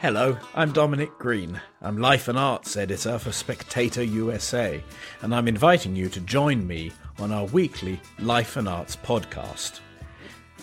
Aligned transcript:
Hello, 0.00 0.38
I'm 0.54 0.70
Dominic 0.70 1.18
Green. 1.18 1.60
I'm 1.82 1.98
Life 1.98 2.28
and 2.28 2.38
Arts 2.38 2.76
Editor 2.76 3.18
for 3.18 3.32
Spectator 3.32 4.04
USA, 4.04 4.80
and 5.22 5.34
I'm 5.34 5.48
inviting 5.48 5.96
you 5.96 6.08
to 6.10 6.20
join 6.20 6.64
me 6.64 6.92
on 7.18 7.32
our 7.32 7.46
weekly 7.46 8.00
Life 8.20 8.56
and 8.56 8.68
Arts 8.68 8.94
podcast. 8.94 9.80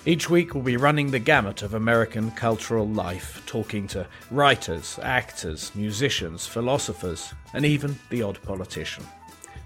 Each 0.05 0.29
week 0.29 0.53
we'll 0.53 0.63
be 0.63 0.77
running 0.77 1.11
the 1.11 1.19
gamut 1.19 1.63
of 1.63 1.73
American 1.73 2.31
cultural 2.31 2.87
life, 2.87 3.43
talking 3.45 3.87
to 3.87 4.07
writers, 4.31 4.97
actors, 5.03 5.69
musicians, 5.75 6.47
philosophers, 6.47 7.33
and 7.53 7.65
even 7.65 7.99
the 8.09 8.21
odd 8.21 8.41
politician. 8.41 9.03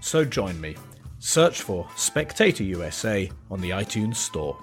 So 0.00 0.24
join 0.24 0.60
me. 0.60 0.78
Search 1.20 1.62
for 1.62 1.88
Spectator 1.94 2.64
USA 2.64 3.30
on 3.52 3.60
the 3.60 3.70
iTunes 3.70 4.16
Store. 4.16 4.58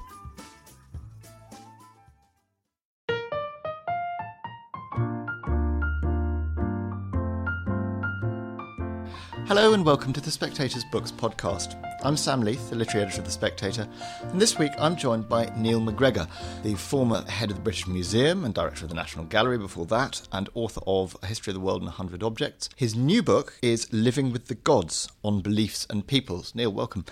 Hello 9.57 9.73
and 9.73 9.83
welcome 9.83 10.13
to 10.13 10.21
the 10.21 10.29
Spectator's 10.29 10.83
Books 10.83 11.11
podcast. 11.11 11.81
I'm 12.03 12.15
Sam 12.15 12.41
Leith, 12.41 12.69
the 12.69 12.75
literary 12.75 13.07
editor 13.07 13.21
of 13.21 13.25
The 13.25 13.31
Spectator, 13.31 13.89
and 14.21 14.39
this 14.39 14.59
week 14.59 14.71
I'm 14.77 14.95
joined 14.95 15.27
by 15.27 15.51
Neil 15.57 15.79
MacGregor, 15.79 16.27
the 16.61 16.75
former 16.75 17.23
head 17.23 17.49
of 17.49 17.55
the 17.55 17.63
British 17.63 17.87
Museum 17.87 18.45
and 18.45 18.53
director 18.53 18.85
of 18.85 18.89
the 18.89 18.95
National 18.95 19.25
Gallery 19.25 19.57
before 19.57 19.87
that, 19.87 20.21
and 20.31 20.47
author 20.53 20.81
of 20.85 21.17
A 21.23 21.25
History 21.25 21.49
of 21.49 21.55
the 21.55 21.59
World 21.59 21.81
in 21.81 21.87
a 21.87 21.91
Hundred 21.91 22.21
Objects. 22.21 22.69
His 22.75 22.95
new 22.95 23.23
book 23.23 23.57
is 23.63 23.91
Living 23.91 24.31
with 24.31 24.45
the 24.45 24.53
Gods 24.53 25.09
on 25.23 25.41
Beliefs 25.41 25.87
and 25.89 26.05
Peoples. 26.05 26.53
Neil, 26.53 26.71
welcome 26.71 27.03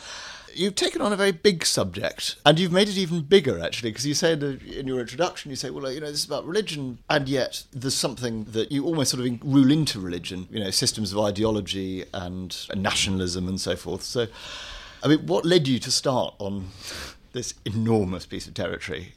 you've 0.55 0.75
taken 0.75 1.01
on 1.01 1.11
a 1.11 1.15
very 1.15 1.31
big 1.31 1.65
subject 1.65 2.37
and 2.45 2.59
you've 2.59 2.71
made 2.71 2.87
it 2.87 2.97
even 2.97 3.21
bigger 3.21 3.59
actually 3.59 3.91
because 3.91 4.05
you 4.05 4.13
said 4.13 4.43
uh, 4.43 4.53
in 4.65 4.87
your 4.87 4.99
introduction 4.99 5.49
you 5.49 5.55
say 5.55 5.69
well 5.69 5.91
you 5.91 5.99
know 5.99 6.07
this 6.07 6.19
is 6.19 6.25
about 6.25 6.45
religion 6.45 6.97
and 7.09 7.27
yet 7.27 7.63
there's 7.71 7.95
something 7.95 8.45
that 8.45 8.71
you 8.71 8.85
almost 8.85 9.11
sort 9.11 9.25
of 9.25 9.39
rule 9.43 9.71
into 9.71 9.99
religion 9.99 10.47
you 10.49 10.59
know 10.59 10.71
systems 10.71 11.11
of 11.11 11.19
ideology 11.19 12.05
and 12.13 12.67
nationalism 12.75 13.47
and 13.47 13.59
so 13.59 13.75
forth. 13.75 14.03
So 14.03 14.27
i 15.03 15.07
mean 15.07 15.25
what 15.25 15.45
led 15.45 15.67
you 15.67 15.79
to 15.79 15.91
start 15.91 16.35
on 16.39 16.69
this 17.33 17.53
enormous 17.65 18.25
piece 18.25 18.47
of 18.47 18.53
territory 18.53 19.13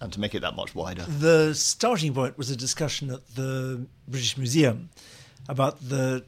and 0.00 0.10
to 0.14 0.18
make 0.18 0.34
it 0.34 0.40
that 0.40 0.56
much 0.56 0.74
wider? 0.74 1.02
The 1.02 1.54
starting 1.54 2.14
point 2.14 2.38
was 2.38 2.50
a 2.50 2.56
discussion 2.56 3.10
at 3.10 3.34
the 3.34 3.86
british 4.08 4.38
museum 4.38 4.88
about 5.48 5.80
the 5.88 6.24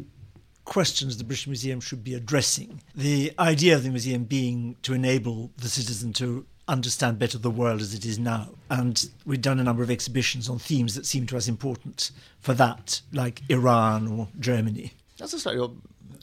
questions 0.64 1.16
the 1.16 1.24
British 1.24 1.46
Museum 1.46 1.80
should 1.80 2.05
be 2.05 2.14
addressing. 2.14 2.82
The 2.94 3.32
idea 3.38 3.74
of 3.74 3.82
the 3.82 3.91
museum 3.91 4.24
being 4.24 4.77
to 4.82 4.94
enable 4.94 5.50
the 5.56 5.68
citizen 5.68 6.12
to 6.14 6.46
understand 6.68 7.18
better 7.18 7.38
the 7.38 7.50
world 7.50 7.80
as 7.80 7.94
it 7.94 8.05
is 8.05 8.18
now. 8.18 8.50
And 8.70 9.08
we've 9.27 9.42
done 9.42 9.58
a 9.58 9.64
number 9.64 9.83
of 9.83 9.90
exhibitions 9.90 10.48
on 10.48 10.58
themes 10.58 10.94
that 10.94 11.06
seem 11.06 11.27
to 11.27 11.36
us 11.36 11.48
important 11.48 12.10
for 12.40 12.55
that, 12.55 13.00
like 13.12 13.42
Iran 13.48 14.08
or 14.08 14.28
Germany. 14.38 14.92
That's 15.18 15.33
a 15.33 15.40
slightly 15.40 15.60
odd, 15.60 15.77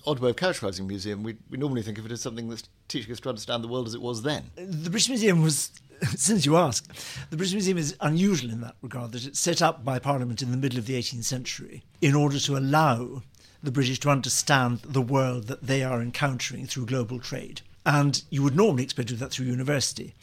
odd 0.06 0.20
way 0.20 0.30
of 0.30 0.38
characterising 0.38 0.88
museum. 0.88 1.24
We, 1.24 1.38
we 1.50 1.58
normally 1.58 1.82
think 1.82 1.98
of 1.98 2.06
it 2.06 2.12
as 2.12 2.22
something 2.22 2.50
that's 2.50 2.64
teaching 2.88 3.12
us 3.12 3.20
to 3.22 3.30
understand 3.30 3.64
the 3.64 3.68
world 3.68 3.88
as 3.88 3.94
it 3.94 4.02
was 4.02 4.24
then. 4.24 4.50
The 4.56 4.90
British 4.90 5.10
Museum 5.10 5.42
was 5.42 5.72
since 6.16 6.46
you 6.46 6.56
ask, 6.56 6.88
the 7.30 7.38
British 7.38 7.54
Museum 7.54 7.78
is 7.78 7.96
unusual 8.02 8.52
in 8.52 8.62
that 8.62 8.76
regard 8.82 9.12
that 9.12 9.26
it's 9.26 9.40
set 9.40 9.62
up 9.62 9.84
by 9.84 10.00
Parliament 10.00 10.42
in 10.42 10.52
the 10.52 10.58
middle 10.58 10.80
of 10.80 10.86
the 10.86 10.98
18th 10.98 11.26
century 11.26 11.84
in 12.02 12.16
order 12.16 12.40
to 12.40 12.58
allow 12.58 13.22
the 13.62 13.72
British 13.72 14.00
to 14.00 14.10
understand 14.10 14.80
the 14.80 15.02
world 15.02 15.48
that 15.48 15.64
they 15.64 15.84
are 15.84 16.02
encountering 16.02 16.66
through 16.66 16.86
global 16.86 17.20
trade. 17.20 17.62
And 17.86 18.24
you 18.30 18.44
would 18.44 18.56
normally 18.56 18.84
expect 18.84 19.10
to 19.10 19.16
do 19.16 19.20
that 19.20 19.32
through 19.32 19.48
university. 19.48 20.14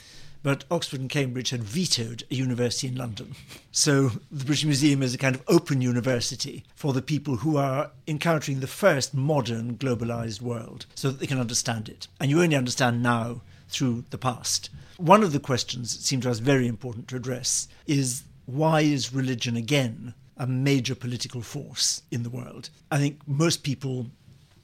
But 0.42 0.64
Oxford 0.70 1.00
and 1.00 1.10
Cambridge 1.10 1.50
had 1.50 1.64
vetoed 1.64 2.22
a 2.30 2.34
university 2.34 2.86
in 2.88 2.94
London. 2.94 3.34
So 3.72 4.08
the 4.32 4.46
British 4.46 4.64
Museum 4.64 5.02
is 5.02 5.12
a 5.12 5.18
kind 5.18 5.34
of 5.34 5.42
open 5.48 5.82
university 5.82 6.64
for 6.74 6.94
the 6.94 7.02
people 7.02 7.36
who 7.36 7.58
are 7.58 7.90
encountering 8.06 8.60
the 8.60 8.66
first 8.66 9.12
modern 9.12 9.76
globalized 9.76 10.40
world 10.40 10.86
so 10.94 11.10
that 11.10 11.20
they 11.20 11.26
can 11.26 11.38
understand 11.38 11.90
it. 11.90 12.08
And 12.18 12.30
you 12.30 12.40
only 12.40 12.56
understand 12.56 13.02
now 13.02 13.42
through 13.68 14.04
the 14.08 14.16
past. 14.16 14.70
One 14.96 15.22
of 15.22 15.32
the 15.32 15.40
questions 15.40 15.94
that 15.94 16.02
seemed 16.02 16.22
to 16.22 16.30
us 16.30 16.38
very 16.38 16.66
important 16.66 17.08
to 17.08 17.16
address 17.16 17.68
is 17.86 18.22
why 18.46 18.80
is 18.80 19.12
religion 19.12 19.56
again 19.56 20.14
a 20.36 20.46
major 20.46 20.94
political 20.94 21.42
force 21.42 22.02
in 22.10 22.22
the 22.22 22.30
world. 22.30 22.70
I 22.90 22.98
think 22.98 23.20
most 23.26 23.62
people 23.62 24.06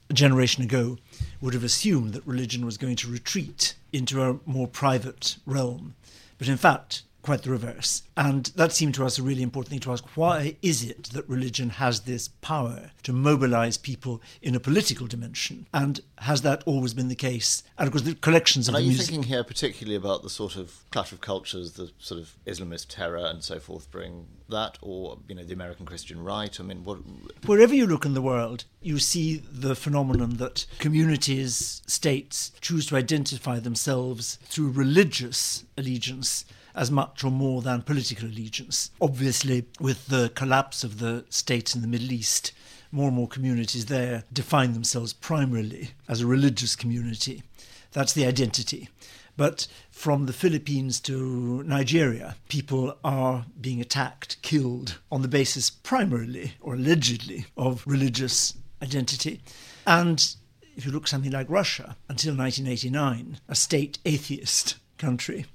a 0.09 0.13
generation 0.13 0.63
ago 0.63 0.97
would 1.41 1.53
have 1.53 1.63
assumed 1.63 2.13
that 2.13 2.25
religion 2.27 2.65
was 2.65 2.77
going 2.77 2.95
to 2.97 3.11
retreat 3.11 3.75
into 3.91 4.21
a 4.21 4.39
more 4.45 4.67
private 4.67 5.37
realm. 5.45 5.95
But 6.37 6.47
in 6.47 6.57
fact, 6.57 7.03
quite 7.23 7.41
the 7.41 7.49
reverse. 7.49 8.03
And 8.15 8.45
that 8.57 8.73
seemed 8.73 8.93
to 8.95 9.05
us 9.05 9.17
a 9.17 9.23
really 9.23 9.41
important 9.41 9.71
thing 9.71 9.79
to 9.79 9.91
ask. 9.91 10.05
Why 10.15 10.57
is 10.61 10.83
it 10.83 11.05
that 11.05 11.27
religion 11.27 11.71
has 11.71 12.01
this 12.01 12.27
power 12.27 12.91
to 13.03 13.13
mobilize 13.13 13.77
people 13.77 14.21
in 14.41 14.55
a 14.55 14.59
political 14.59 15.07
dimension? 15.07 15.65
And 15.73 16.01
has 16.19 16.43
that 16.43 16.63
always 16.65 16.93
been 16.93 17.07
the 17.07 17.15
case? 17.15 17.63
And 17.77 17.87
of 17.87 17.93
course, 17.93 18.03
the 18.03 18.13
collections 18.15 18.67
and 18.67 18.75
of 18.75 18.81
Are 18.81 18.83
you 18.83 18.89
music- 18.89 19.07
thinking 19.07 19.23
here 19.23 19.43
particularly 19.43 19.95
about 19.95 20.21
the 20.21 20.29
sort 20.29 20.57
of 20.57 20.83
clash 20.91 21.11
of 21.11 21.21
cultures, 21.21 21.71
the 21.71 21.91
sort 21.97 22.21
of 22.21 22.35
Islamist 22.45 22.87
terror 22.89 23.25
and 23.25 23.41
so 23.41 23.57
forth 23.57 23.89
bring 23.89 24.27
that, 24.49 24.77
or, 24.81 25.17
you 25.27 25.33
know, 25.33 25.43
the 25.43 25.53
American 25.53 25.85
Christian 25.85 26.23
right? 26.23 26.59
I 26.59 26.63
mean, 26.63 26.83
what. 26.83 26.99
Wherever 27.45 27.73
you 27.73 27.87
look 27.87 28.05
in 28.05 28.13
the 28.13 28.21
world, 28.21 28.65
you 28.81 28.99
see 28.99 29.37
the 29.37 29.75
phenomenon 29.75 30.37
that 30.37 30.65
communities, 30.79 31.81
states 31.87 32.51
choose 32.59 32.85
to 32.87 32.97
identify 32.97 33.59
themselves 33.59 34.37
through 34.43 34.71
religious 34.71 35.63
allegiance 35.77 36.45
as 36.75 36.91
much 36.91 37.23
or 37.23 37.31
more 37.31 37.61
than 37.61 37.81
political 37.81 38.27
allegiance. 38.27 38.91
Obviously, 39.01 39.65
with 39.79 40.07
the 40.07 40.31
collapse 40.35 40.83
of 40.83 40.99
the 40.99 41.25
states 41.29 41.75
in 41.75 41.81
the 41.81 41.87
Middle 41.87 42.11
East, 42.11 42.51
more 42.91 43.07
and 43.07 43.15
more 43.15 43.27
communities 43.27 43.87
there 43.87 44.23
define 44.31 44.73
themselves 44.73 45.13
primarily 45.13 45.91
as 46.07 46.21
a 46.21 46.27
religious 46.27 46.75
community. 46.75 47.43
That's 47.91 48.13
the 48.13 48.25
identity. 48.25 48.89
But 49.35 49.67
from 49.89 50.27
the 50.27 50.33
Philippines 50.33 50.99
to 51.01 51.63
Nigeria, 51.63 52.35
people 52.49 52.97
are 53.03 53.45
being 53.59 53.81
attacked, 53.81 54.39
killed 54.43 54.99
on 55.11 55.23
the 55.23 55.27
basis 55.27 55.71
primarily 55.71 56.53
or 56.61 56.75
allegedly 56.75 57.45
of 57.57 57.83
religious 57.87 58.53
identity. 58.81 59.41
And 59.87 60.35
if 60.75 60.85
you 60.85 60.91
look 60.91 61.07
something 61.07 61.31
like 61.31 61.49
Russia, 61.49 61.95
until 62.09 62.35
1989, 62.35 63.39
a 63.47 63.55
state 63.55 63.97
atheist 64.05 64.75
country, 64.99 65.45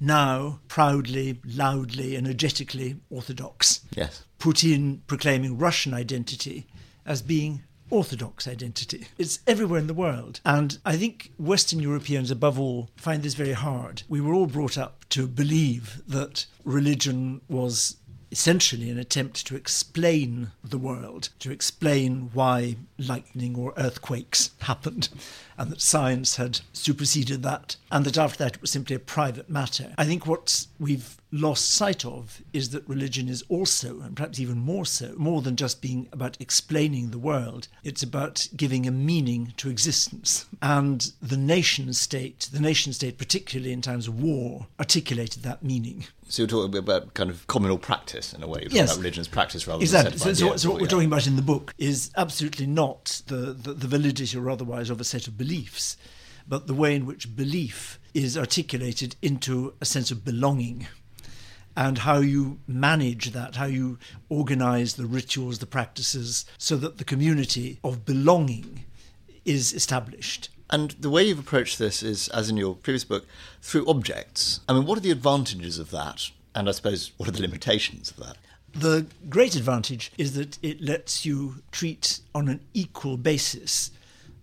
now 0.00 0.60
proudly, 0.68 1.40
loudly, 1.44 2.16
energetically 2.16 2.96
orthodox. 3.10 3.80
Yes. 3.96 4.24
Putin 4.38 5.00
proclaiming 5.06 5.58
Russian 5.58 5.94
identity 5.94 6.66
as 7.04 7.22
being 7.22 7.62
orthodox 7.90 8.48
identity. 8.48 9.06
It's 9.16 9.40
everywhere 9.46 9.78
in 9.78 9.86
the 9.86 9.94
world. 9.94 10.40
And 10.44 10.78
I 10.84 10.96
think 10.96 11.32
Western 11.38 11.80
Europeans, 11.80 12.30
above 12.30 12.58
all, 12.58 12.90
find 12.96 13.22
this 13.22 13.34
very 13.34 13.52
hard. 13.52 14.02
We 14.08 14.20
were 14.20 14.34
all 14.34 14.46
brought 14.46 14.76
up 14.76 15.04
to 15.10 15.26
believe 15.26 16.02
that 16.08 16.46
religion 16.64 17.40
was 17.48 17.96
essentially 18.36 18.90
an 18.90 18.98
attempt 18.98 19.46
to 19.46 19.56
explain 19.56 20.50
the 20.62 20.76
world, 20.76 21.30
to 21.38 21.50
explain 21.50 22.28
why 22.34 22.76
lightning 22.98 23.56
or 23.56 23.72
earthquakes 23.78 24.50
happened, 24.60 25.08
and 25.56 25.72
that 25.72 25.80
science 25.80 26.36
had 26.36 26.60
superseded 26.74 27.42
that, 27.42 27.76
and 27.90 28.04
that 28.04 28.18
after 28.18 28.44
that 28.44 28.56
it 28.56 28.60
was 28.60 28.70
simply 28.70 28.94
a 28.94 28.98
private 28.98 29.48
matter. 29.48 29.94
I 29.96 30.04
think 30.04 30.26
what 30.26 30.66
we've 30.78 31.16
lost 31.32 31.70
sight 31.70 32.04
of 32.04 32.42
is 32.52 32.68
that 32.70 32.86
religion 32.86 33.30
is 33.30 33.42
also, 33.48 34.00
and 34.02 34.14
perhaps 34.14 34.38
even 34.38 34.58
more 34.58 34.84
so, 34.84 35.14
more 35.16 35.40
than 35.40 35.56
just 35.56 35.80
being 35.80 36.06
about 36.12 36.36
explaining 36.38 37.12
the 37.12 37.18
world, 37.18 37.68
it's 37.84 38.02
about 38.02 38.48
giving 38.54 38.86
a 38.86 38.90
meaning 38.90 39.54
to 39.56 39.70
existence. 39.70 40.44
And 40.60 41.10
the 41.22 41.38
nation 41.38 41.94
state, 41.94 42.50
the 42.52 42.60
nation 42.60 42.92
state, 42.92 43.16
particularly 43.16 43.72
in 43.72 43.80
times 43.80 44.08
of 44.08 44.22
war, 44.22 44.66
articulated 44.78 45.42
that 45.44 45.62
meaning. 45.62 46.04
So 46.28 46.42
you're 46.42 46.48
talking 46.48 46.76
about 46.76 47.14
kind 47.14 47.30
of 47.30 47.46
communal 47.46 47.78
practice 47.78 48.32
in 48.32 48.42
a 48.42 48.48
way, 48.48 48.66
yes. 48.68 48.90
about 48.90 48.98
religion's 48.98 49.28
practice 49.28 49.66
rather 49.66 49.80
exactly. 49.80 50.10
than 50.10 50.18
so, 50.18 50.24
set 50.24 50.36
so, 50.36 50.46
ideas, 50.46 50.62
so, 50.62 50.70
what 50.70 50.76
yeah. 50.76 50.82
we're 50.82 50.88
talking 50.88 51.06
about 51.06 51.26
in 51.26 51.36
the 51.36 51.42
book 51.42 51.72
is 51.78 52.10
absolutely 52.16 52.66
not 52.66 53.22
the, 53.28 53.52
the, 53.52 53.72
the 53.72 53.86
validity 53.86 54.36
or 54.36 54.50
otherwise 54.50 54.90
of 54.90 55.00
a 55.00 55.04
set 55.04 55.28
of 55.28 55.38
beliefs, 55.38 55.96
but 56.48 56.66
the 56.66 56.74
way 56.74 56.96
in 56.96 57.06
which 57.06 57.36
belief 57.36 58.00
is 58.12 58.36
articulated 58.36 59.14
into 59.22 59.74
a 59.80 59.84
sense 59.84 60.10
of 60.10 60.24
belonging 60.24 60.88
and 61.76 61.98
how 61.98 62.18
you 62.18 62.58
manage 62.66 63.32
that, 63.32 63.56
how 63.56 63.66
you 63.66 63.98
organize 64.28 64.94
the 64.94 65.06
rituals, 65.06 65.58
the 65.58 65.66
practices, 65.66 66.46
so 66.58 66.76
that 66.76 66.98
the 66.98 67.04
community 67.04 67.78
of 67.84 68.04
belonging 68.04 68.84
is 69.44 69.72
established. 69.74 70.48
And 70.70 70.92
the 70.92 71.10
way 71.10 71.24
you've 71.24 71.38
approached 71.38 71.78
this 71.78 72.02
is, 72.02 72.28
as 72.28 72.50
in 72.50 72.56
your 72.56 72.74
previous 72.74 73.04
book, 73.04 73.26
through 73.62 73.86
objects. 73.88 74.60
I 74.68 74.72
mean, 74.72 74.84
what 74.84 74.98
are 74.98 75.02
the 75.02 75.10
advantages 75.10 75.78
of 75.78 75.90
that? 75.90 76.30
And 76.54 76.68
I 76.68 76.72
suppose, 76.72 77.12
what 77.16 77.28
are 77.28 77.32
the 77.32 77.42
limitations 77.42 78.10
of 78.10 78.16
that? 78.18 78.36
The 78.74 79.06
great 79.28 79.54
advantage 79.54 80.12
is 80.18 80.34
that 80.34 80.58
it 80.62 80.80
lets 80.80 81.24
you 81.24 81.62
treat 81.70 82.20
on 82.34 82.48
an 82.48 82.60
equal 82.74 83.16
basis 83.16 83.90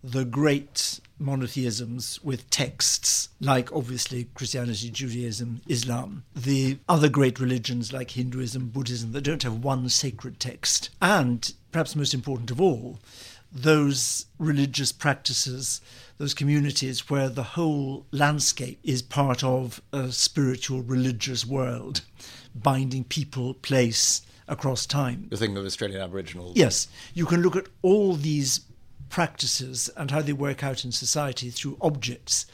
the 0.03 0.25
great 0.25 0.99
monotheisms 1.19 2.19
with 2.23 2.49
texts, 2.49 3.29
like 3.39 3.71
obviously 3.71 4.27
Christianity, 4.33 4.89
Judaism, 4.89 5.61
Islam, 5.67 6.23
the 6.35 6.79
other 6.89 7.09
great 7.09 7.39
religions 7.39 7.93
like 7.93 8.11
Hinduism, 8.11 8.69
Buddhism, 8.69 9.11
that 9.13 9.21
don't 9.21 9.43
have 9.43 9.63
one 9.63 9.87
sacred 9.89 10.39
text, 10.39 10.89
and 11.01 11.53
perhaps 11.71 11.95
most 11.95 12.13
important 12.13 12.51
of 12.51 12.59
all, 12.59 12.99
those 13.51 14.25
religious 14.39 14.91
practices, 14.91 15.79
those 16.17 16.33
communities 16.33 17.09
where 17.09 17.29
the 17.29 17.43
whole 17.43 18.05
landscape 18.11 18.79
is 18.83 19.01
part 19.01 19.43
of 19.43 19.81
a 19.91 20.11
spiritual 20.11 20.81
religious 20.81 21.45
world, 21.45 22.01
binding 22.55 23.03
people, 23.03 23.53
place, 23.55 24.21
across 24.47 24.85
time. 24.85 25.27
The 25.29 25.37
thing 25.37 25.57
of 25.57 25.65
Australian 25.65 26.01
Aboriginal. 26.01 26.53
Yes, 26.55 26.87
you 27.13 27.25
can 27.25 27.41
look 27.41 27.55
at 27.55 27.67
all 27.81 28.13
these 28.13 28.61
practices 29.09 29.89
and 29.95 30.11
how 30.11 30.21
they 30.21 30.33
work 30.33 30.63
out 30.63 30.83
in 30.83 30.91
society 30.91 31.49
through 31.49 31.77
objects 31.81 32.45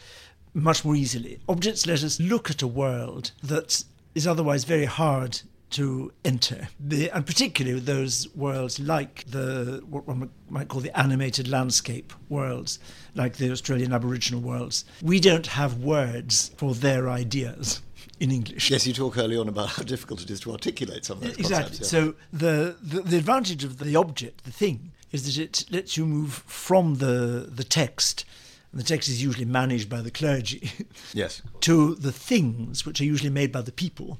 much 0.53 0.83
more 0.83 0.95
easily. 0.95 1.39
Objects 1.47 1.85
let 1.85 2.03
us 2.03 2.19
look 2.19 2.49
at 2.49 2.61
a 2.61 2.67
world 2.67 3.31
that 3.43 3.83
is 4.15 4.27
otherwise 4.27 4.63
very 4.63 4.85
hard 4.85 5.41
to 5.71 6.11
enter, 6.25 6.67
the, 6.79 7.09
and 7.11 7.25
particularly 7.25 7.79
those 7.79 8.27
worlds 8.35 8.79
like 8.79 9.25
the 9.29 9.83
what 9.87 10.07
one 10.07 10.29
might 10.49 10.67
call 10.67 10.81
the 10.81 10.97
animated 10.99 11.47
landscape 11.47 12.11
worlds, 12.27 12.79
like 13.13 13.37
the 13.37 13.51
Australian 13.51 13.93
Aboriginal 13.93 14.41
worlds. 14.41 14.85
We 15.01 15.19
don't 15.19 15.47
have 15.47 15.79
words 15.79 16.51
for 16.57 16.73
their 16.73 17.09
ideas 17.09 17.81
in 18.19 18.31
English. 18.31 18.71
Yes, 18.71 18.87
you 18.87 18.93
talk 18.93 19.17
early 19.17 19.37
on 19.37 19.47
about 19.47 19.69
how 19.69 19.83
difficult 19.83 20.21
it 20.21 20.29
is 20.29 20.39
to 20.41 20.51
articulate 20.51 21.05
some 21.05 21.17
of 21.17 21.23
those 21.23 21.37
exactly. 21.37 21.77
concepts. 21.77 21.89
So 21.89 22.15
the, 22.33 22.75
the 22.81 23.01
the 23.01 23.17
advantage 23.17 23.63
of 23.63 23.77
the 23.77 23.95
object, 23.95 24.45
the 24.45 24.51
thing, 24.51 24.91
is 25.11 25.23
that 25.25 25.41
it 25.41 25.65
lets 25.71 25.97
you 25.97 26.05
move 26.05 26.43
from 26.47 26.95
the 26.95 27.49
the 27.51 27.63
text. 27.63 28.25
And 28.71 28.79
the 28.79 28.85
text 28.85 29.09
is 29.09 29.23
usually 29.23 29.45
managed 29.45 29.89
by 29.89 30.01
the 30.01 30.11
clergy. 30.11 30.71
Yes. 31.13 31.41
To 31.61 31.95
the 31.95 32.11
things 32.11 32.85
which 32.85 33.01
are 33.01 33.03
usually 33.03 33.31
made 33.31 33.51
by 33.51 33.61
the 33.61 33.71
people 33.71 34.19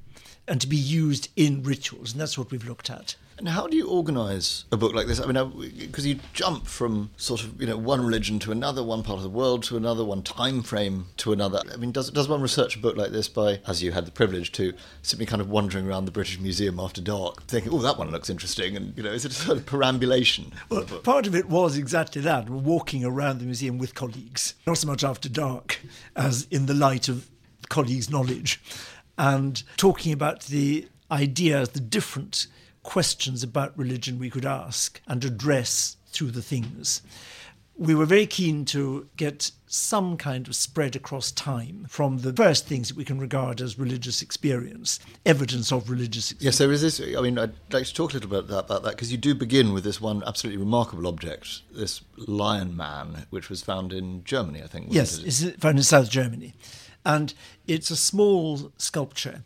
and 0.49 0.59
to 0.59 0.67
be 0.67 0.75
used 0.75 1.29
in 1.35 1.63
rituals. 1.63 2.11
And 2.11 2.19
that's 2.19 2.37
what 2.37 2.51
we've 2.51 2.67
looked 2.67 2.89
at. 2.89 3.15
And 3.37 3.47
how 3.47 3.67
do 3.67 3.77
you 3.77 3.87
organise 3.87 4.65
a 4.69 4.75
book 4.75 4.93
like 4.93 5.07
this? 5.07 5.21
I 5.21 5.25
mean, 5.25 5.71
because 5.79 6.05
you 6.05 6.19
jump 6.33 6.67
from 6.67 7.09
sort 7.15 7.41
of 7.41 7.61
you 7.61 7.67
know 7.67 7.77
one 7.77 8.05
religion 8.05 8.37
to 8.39 8.51
another, 8.51 8.83
one 8.83 9.01
part 9.01 9.15
of 9.15 9.23
the 9.23 9.29
world 9.29 9.63
to 9.63 9.77
another, 9.77 10.03
one 10.03 10.23
time 10.23 10.61
frame 10.61 11.05
to 11.17 11.31
another. 11.31 11.61
I 11.71 11.77
mean, 11.77 11.93
does 11.93 12.11
does 12.11 12.27
one 12.27 12.41
research 12.41 12.75
a 12.75 12.79
book 12.79 12.97
like 12.97 13.11
this 13.11 13.29
by, 13.29 13.61
as 13.65 13.81
you 13.81 13.93
had 13.93 14.05
the 14.05 14.11
privilege 14.11 14.51
to, 14.53 14.73
simply 15.03 15.25
kind 15.25 15.41
of 15.41 15.49
wandering 15.49 15.87
around 15.87 16.03
the 16.03 16.11
British 16.11 16.37
Museum 16.37 16.81
after 16.81 16.99
dark, 16.99 17.43
thinking, 17.43 17.71
oh, 17.71 17.77
that 17.77 17.97
one 17.97 18.11
looks 18.11 18.29
interesting, 18.29 18.75
and 18.75 18.97
you 18.97 19.03
know, 19.03 19.11
is 19.11 19.23
it 19.23 19.31
a 19.31 19.35
sort 19.35 19.57
of 19.57 19.65
perambulation? 19.65 20.51
Well, 20.67 20.83
part 20.83 21.25
of 21.25 21.33
it 21.33 21.47
was 21.47 21.77
exactly 21.77 22.21
that: 22.23 22.49
walking 22.49 23.05
around 23.05 23.39
the 23.39 23.45
museum 23.45 23.77
with 23.77 23.95
colleagues, 23.95 24.55
not 24.67 24.79
so 24.79 24.87
much 24.87 25.05
after 25.05 25.29
dark 25.29 25.79
as 26.13 26.45
in 26.51 26.65
the 26.65 26.73
light 26.73 27.07
of 27.07 27.29
colleagues' 27.69 28.09
knowledge, 28.09 28.59
and 29.19 29.61
talking 29.75 30.13
about 30.13 30.45
the 30.45 30.87
ideas, 31.11 31.69
the 31.69 31.79
different 31.81 32.47
questions 32.83 33.43
about 33.43 33.77
religion 33.77 34.17
we 34.17 34.29
could 34.29 34.45
ask 34.45 35.01
and 35.07 35.23
address 35.25 35.97
through 36.07 36.31
the 36.31 36.41
things. 36.41 37.01
We 37.77 37.95
were 37.95 38.05
very 38.05 38.25
keen 38.25 38.65
to 38.65 39.07
get 39.17 39.51
some 39.67 40.17
kind 40.17 40.47
of 40.47 40.55
spread 40.55 40.95
across 40.95 41.31
time 41.31 41.85
from 41.89 42.19
the 42.19 42.33
first 42.33 42.65
things 42.65 42.89
that 42.89 42.97
we 42.97 43.05
can 43.05 43.19
regard 43.19 43.61
as 43.61 43.77
religious 43.77 44.21
experience, 44.21 44.99
evidence 45.25 45.71
of 45.71 45.89
religious 45.89 46.31
experience. 46.31 46.43
Yes, 46.43 46.57
there 46.57 46.71
is 46.71 46.81
this. 46.81 46.99
I 47.17 47.21
mean, 47.21 47.37
I'd 47.37 47.53
like 47.71 47.85
to 47.85 47.93
talk 47.93 48.11
a 48.11 48.15
little 48.15 48.29
bit 48.29 48.39
about 48.39 48.47
that, 48.49 48.65
about 48.65 48.83
that 48.83 48.91
because 48.91 49.11
you 49.11 49.17
do 49.17 49.35
begin 49.35 49.73
with 49.73 49.83
this 49.83 50.01
one 50.01 50.23
absolutely 50.25 50.61
remarkable 50.61 51.07
object, 51.07 51.61
this 51.71 52.01
lion 52.17 52.75
man, 52.75 53.27
which 53.29 53.49
was 53.49 53.63
found 53.63 53.93
in 53.93 54.23
Germany, 54.23 54.61
I 54.63 54.67
think. 54.67 54.87
Yes, 54.89 55.17
it? 55.19 55.27
it's 55.27 55.61
found 55.61 55.77
in 55.77 55.83
South 55.83 56.09
Germany. 56.09 56.55
And 57.05 57.33
it's 57.67 57.91
a 57.91 57.95
small 57.95 58.71
sculpture 58.77 59.43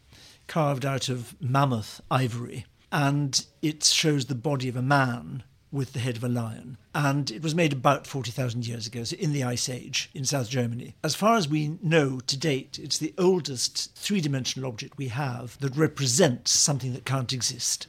carved 0.48 0.86
out 0.86 1.10
of 1.10 1.40
mammoth 1.42 2.02
ivory 2.12 2.66
and 2.92 3.46
it 3.62 3.84
shows 3.84 4.26
the 4.26 4.36
body 4.36 4.70
of 4.70 4.76
a 4.76 4.82
man 4.82 5.44
with 5.72 5.94
the 5.94 6.00
head 6.00 6.16
of 6.16 6.24
a 6.24 6.30
lion. 6.30 6.78
And 6.94 7.32
it 7.32 7.42
was 7.42 7.56
made 7.56 7.74
about 7.74 8.06
40,000 8.06 8.68
years 8.68 8.86
ago, 8.86 9.04
so 9.04 9.16
in 9.18 9.34
the 9.34 9.44
Ice 9.44 9.68
Age 9.68 10.12
in 10.14 10.24
South 10.24 10.48
Germany. 10.48 10.94
As 11.04 11.16
far 11.16 11.36
as 11.36 11.50
we 11.50 11.80
know 11.82 12.20
to 12.20 12.38
date, 12.38 12.80
it's 12.82 13.00
the 13.00 13.16
oldest 13.18 13.96
three 13.96 14.22
dimensional 14.22 14.70
object 14.70 15.00
we 15.00 15.08
have 15.08 15.58
that 15.60 15.76
represents 15.76 16.52
something 16.52 16.94
that 16.94 17.06
can't 17.06 17.34
exist. 17.34 17.88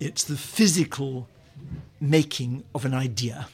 It's 0.00 0.24
the 0.24 0.36
physical 0.36 1.28
making 2.00 2.64
of 2.74 2.84
an 2.84 2.92
idea, 2.92 3.46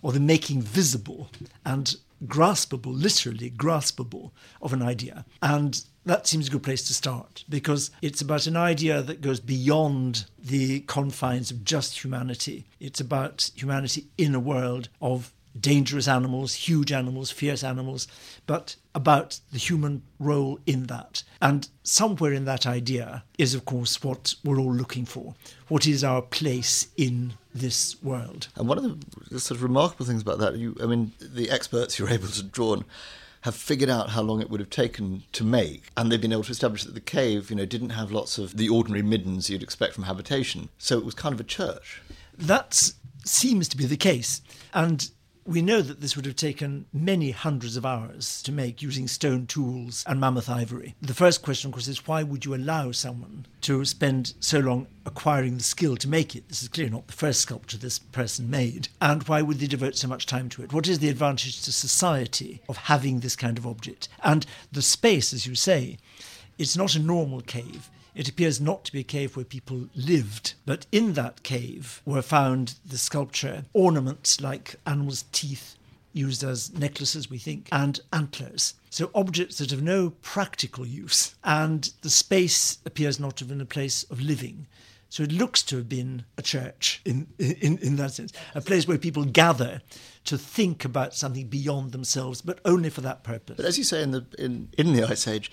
or 0.00 0.12
the 0.12 0.20
making 0.20 0.62
visible 0.62 1.28
and 1.64 1.96
graspable, 2.26 2.92
literally 2.92 3.50
graspable, 3.50 4.30
of 4.60 4.72
an 4.72 4.82
idea. 4.82 5.24
And 5.40 5.84
that 6.04 6.26
seems 6.26 6.48
a 6.48 6.50
good 6.50 6.62
place 6.62 6.86
to 6.86 6.94
start 6.94 7.44
because 7.48 7.90
it's 8.00 8.20
about 8.20 8.46
an 8.46 8.56
idea 8.56 9.02
that 9.02 9.20
goes 9.20 9.40
beyond 9.40 10.26
the 10.38 10.80
confines 10.80 11.50
of 11.50 11.64
just 11.64 12.02
humanity. 12.02 12.66
It's 12.80 13.00
about 13.00 13.50
humanity 13.54 14.08
in 14.18 14.34
a 14.34 14.40
world 14.40 14.88
of 15.00 15.32
dangerous 15.58 16.08
animals, 16.08 16.54
huge 16.54 16.92
animals, 16.92 17.30
fierce 17.30 17.62
animals, 17.62 18.08
but 18.46 18.76
about 18.94 19.40
the 19.52 19.58
human 19.58 20.02
role 20.18 20.58
in 20.66 20.86
that. 20.86 21.22
And 21.40 21.68
somewhere 21.82 22.32
in 22.32 22.44
that 22.46 22.66
idea 22.66 23.24
is, 23.38 23.54
of 23.54 23.64
course, 23.64 24.02
what 24.02 24.34
we're 24.44 24.58
all 24.58 24.74
looking 24.74 25.04
for. 25.04 25.34
What 25.68 25.86
is 25.86 26.04
our 26.04 26.22
place 26.22 26.88
in 26.96 27.34
this 27.54 28.02
world? 28.02 28.48
And 28.56 28.68
one 28.68 28.78
of 28.78 29.28
the 29.30 29.40
sort 29.40 29.56
of 29.56 29.62
remarkable 29.62 30.06
things 30.06 30.22
about 30.22 30.38
that, 30.38 30.56
you, 30.56 30.76
I 30.82 30.86
mean, 30.86 31.12
the 31.20 31.50
experts 31.50 31.98
you're 31.98 32.10
able 32.18 32.28
to 32.28 32.42
draw 32.42 32.72
on 32.72 32.84
have 33.42 33.56
figured 33.56 33.90
out 33.90 34.10
how 34.10 34.22
long 34.22 34.40
it 34.40 34.48
would 34.48 34.60
have 34.60 34.70
taken 34.70 35.24
to 35.32 35.42
make, 35.42 35.90
and 35.96 36.10
they've 36.10 36.20
been 36.20 36.32
able 36.32 36.44
to 36.44 36.52
establish 36.52 36.84
that 36.84 36.94
the 36.94 37.00
cave, 37.00 37.50
you 37.50 37.56
know, 37.56 37.66
didn't 37.66 37.90
have 37.90 38.12
lots 38.12 38.38
of 38.38 38.56
the 38.56 38.68
ordinary 38.68 39.02
middens 39.02 39.50
you'd 39.50 39.64
expect 39.64 39.94
from 39.94 40.04
habitation. 40.04 40.68
So 40.78 40.96
it 40.96 41.04
was 41.04 41.14
kind 41.14 41.32
of 41.32 41.40
a 41.40 41.44
church. 41.44 42.00
That 42.38 42.92
seems 43.24 43.66
to 43.68 43.76
be 43.76 43.84
the 43.84 43.96
case, 43.96 44.42
and 44.72 45.10
we 45.44 45.62
know 45.62 45.82
that 45.82 46.00
this 46.00 46.14
would 46.14 46.24
have 46.24 46.36
taken 46.36 46.86
many 46.92 47.32
hundreds 47.32 47.76
of 47.76 47.84
hours 47.84 48.42
to 48.42 48.52
make 48.52 48.82
using 48.82 49.08
stone 49.08 49.46
tools 49.46 50.04
and 50.06 50.20
mammoth 50.20 50.48
ivory. 50.48 50.94
The 51.02 51.14
first 51.14 51.42
question, 51.42 51.68
of 51.68 51.72
course, 51.72 51.88
is 51.88 52.06
why 52.06 52.22
would 52.22 52.44
you 52.44 52.54
allow 52.54 52.92
someone 52.92 53.46
to 53.62 53.84
spend 53.84 54.34
so 54.40 54.60
long 54.60 54.86
acquiring 55.04 55.56
the 55.56 55.64
skill 55.64 55.96
to 55.96 56.08
make 56.08 56.36
it? 56.36 56.48
This 56.48 56.62
is 56.62 56.68
clearly 56.68 56.92
not 56.92 57.08
the 57.08 57.12
first 57.12 57.40
sculpture 57.40 57.76
this 57.76 57.98
person 57.98 58.50
made. 58.50 58.88
And 59.00 59.22
why 59.24 59.42
would 59.42 59.58
they 59.58 59.66
devote 59.66 59.96
so 59.96 60.08
much 60.08 60.26
time 60.26 60.48
to 60.50 60.62
it? 60.62 60.72
What 60.72 60.86
is 60.88 61.00
the 61.00 61.08
advantage 61.08 61.62
to 61.62 61.72
society 61.72 62.62
of 62.68 62.76
having 62.76 63.20
this 63.20 63.36
kind 63.36 63.58
of 63.58 63.66
object? 63.66 64.08
And 64.22 64.46
the 64.70 64.82
space, 64.82 65.32
as 65.32 65.46
you 65.46 65.54
say, 65.54 65.98
it's 66.62 66.76
not 66.76 66.94
a 66.94 67.00
normal 67.00 67.40
cave. 67.40 67.90
It 68.14 68.28
appears 68.28 68.60
not 68.60 68.84
to 68.84 68.92
be 68.92 69.00
a 69.00 69.04
cave 69.04 69.36
where 69.36 69.44
people 69.44 69.88
lived, 69.94 70.54
but 70.64 70.86
in 70.92 71.14
that 71.14 71.42
cave 71.42 72.02
were 72.04 72.22
found 72.22 72.74
the 72.84 72.98
sculpture, 72.98 73.64
ornaments 73.72 74.40
like 74.40 74.76
animals' 74.86 75.24
teeth 75.32 75.76
used 76.12 76.44
as 76.44 76.72
necklaces, 76.74 77.30
we 77.30 77.38
think, 77.38 77.68
and 77.72 78.00
antlers. 78.12 78.74
So 78.90 79.10
objects 79.14 79.58
that 79.58 79.70
have 79.70 79.82
no 79.82 80.10
practical 80.22 80.86
use. 80.86 81.34
And 81.42 81.90
the 82.02 82.10
space 82.10 82.78
appears 82.84 83.18
not 83.18 83.36
to 83.36 83.44
have 83.44 83.48
been 83.48 83.60
a 83.60 83.66
place 83.66 84.04
of 84.04 84.20
living. 84.20 84.66
So 85.08 85.22
it 85.22 85.32
looks 85.32 85.62
to 85.64 85.76
have 85.76 85.88
been 85.88 86.24
a 86.38 86.42
church 86.42 87.02
in, 87.04 87.26
in, 87.38 87.78
in 87.78 87.96
that 87.96 88.12
sense, 88.12 88.32
a 88.54 88.60
place 88.60 88.86
where 88.86 88.98
people 88.98 89.24
gather 89.24 89.82
to 90.24 90.38
think 90.38 90.84
about 90.84 91.14
something 91.14 91.48
beyond 91.48 91.92
themselves, 91.92 92.40
but 92.40 92.60
only 92.64 92.88
for 92.88 93.02
that 93.02 93.22
purpose. 93.22 93.56
But 93.56 93.66
as 93.66 93.76
you 93.76 93.84
say 93.84 94.02
in 94.02 94.12
the 94.12 94.24
in, 94.38 94.68
in 94.78 94.94
the 94.94 95.04
Ice 95.04 95.28
Age, 95.28 95.50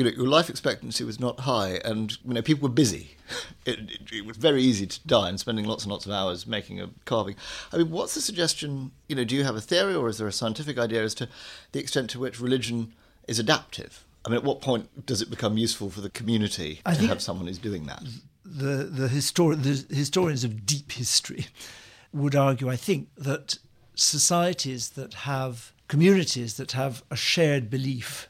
you 0.00 0.04
know, 0.04 0.16
your 0.16 0.28
life 0.28 0.48
expectancy 0.48 1.04
was 1.04 1.20
not 1.20 1.40
high, 1.40 1.78
and 1.84 2.16
you 2.24 2.32
know 2.32 2.40
people 2.40 2.68
were 2.68 2.74
busy. 2.74 3.16
It, 3.64 3.78
it, 3.78 4.12
it, 4.12 4.26
was 4.26 4.38
very 4.38 4.60
easy 4.60 4.86
to 4.86 5.06
die, 5.06 5.28
and 5.28 5.38
spending 5.38 5.64
lots 5.66 5.84
and 5.84 5.92
lots 5.92 6.04
of 6.04 6.10
hours 6.10 6.46
making 6.46 6.80
a 6.80 6.88
carving. 7.04 7.36
I 7.72 7.76
mean, 7.76 7.90
what's 7.90 8.14
the 8.14 8.20
suggestion? 8.20 8.90
You 9.06 9.14
know, 9.14 9.22
do 9.22 9.36
you 9.36 9.44
have 9.44 9.54
a 9.54 9.60
theory, 9.60 9.94
or 9.94 10.08
is 10.08 10.18
there 10.18 10.26
a 10.26 10.32
scientific 10.32 10.78
idea 10.78 11.04
as 11.04 11.14
to 11.16 11.28
the 11.70 11.78
extent 11.78 12.10
to 12.10 12.18
which 12.18 12.40
religion 12.40 12.92
is 13.28 13.38
adaptive? 13.38 14.04
I 14.24 14.30
mean, 14.30 14.38
at 14.38 14.44
what 14.44 14.60
point 14.60 15.06
does 15.06 15.22
it 15.22 15.30
become 15.30 15.58
useful 15.58 15.90
for 15.90 16.00
the 16.00 16.10
community 16.10 16.80
I 16.84 16.94
to 16.94 17.06
have 17.06 17.22
someone 17.22 17.46
who's 17.46 17.58
doing 17.58 17.84
that? 17.84 18.02
The 18.44 18.84
the, 18.84 19.08
histor- 19.08 19.62
the 19.62 19.94
historians 19.94 20.42
of 20.42 20.64
deep 20.66 20.90
history 20.90 21.46
would 22.12 22.34
argue, 22.34 22.68
I 22.68 22.76
think, 22.76 23.10
that 23.16 23.58
societies 23.94 24.88
that 24.90 25.14
have 25.14 25.72
communities 25.86 26.56
that 26.56 26.72
have 26.72 27.04
a 27.10 27.16
shared 27.16 27.68
belief 27.68 28.29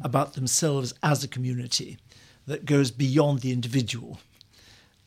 about 0.00 0.34
themselves 0.34 0.94
as 1.02 1.22
a 1.22 1.28
community 1.28 1.98
that 2.46 2.64
goes 2.64 2.90
beyond 2.90 3.40
the 3.40 3.52
individual 3.52 4.20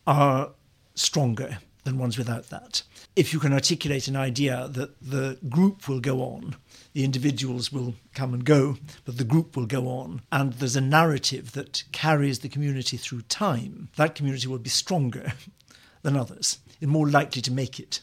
are 0.05 0.51
stronger 0.95 1.59
than 1.83 1.97
ones 1.97 2.17
without 2.17 2.49
that. 2.49 2.83
If 3.15 3.33
you 3.33 3.39
can 3.39 3.53
articulate 3.53 4.07
an 4.07 4.15
idea 4.15 4.67
that 4.69 5.01
the 5.01 5.37
group 5.49 5.87
will 5.87 5.99
go 5.99 6.21
on, 6.21 6.55
the 6.93 7.03
individuals 7.03 7.71
will 7.71 7.95
come 8.13 8.33
and 8.33 8.45
go, 8.45 8.77
but 9.05 9.17
the 9.17 9.23
group 9.23 9.55
will 9.55 9.65
go 9.65 9.87
on, 9.87 10.21
and 10.31 10.53
there's 10.53 10.75
a 10.75 10.81
narrative 10.81 11.53
that 11.53 11.83
carries 11.91 12.39
the 12.39 12.49
community 12.49 12.97
through 12.97 13.21
time, 13.23 13.89
that 13.95 14.15
community 14.15 14.47
will 14.47 14.59
be 14.59 14.69
stronger 14.69 15.33
than 16.03 16.15
others 16.15 16.59
and 16.79 16.89
more 16.89 17.07
likely 17.07 17.41
to 17.41 17.51
make 17.51 17.79
it. 17.79 18.01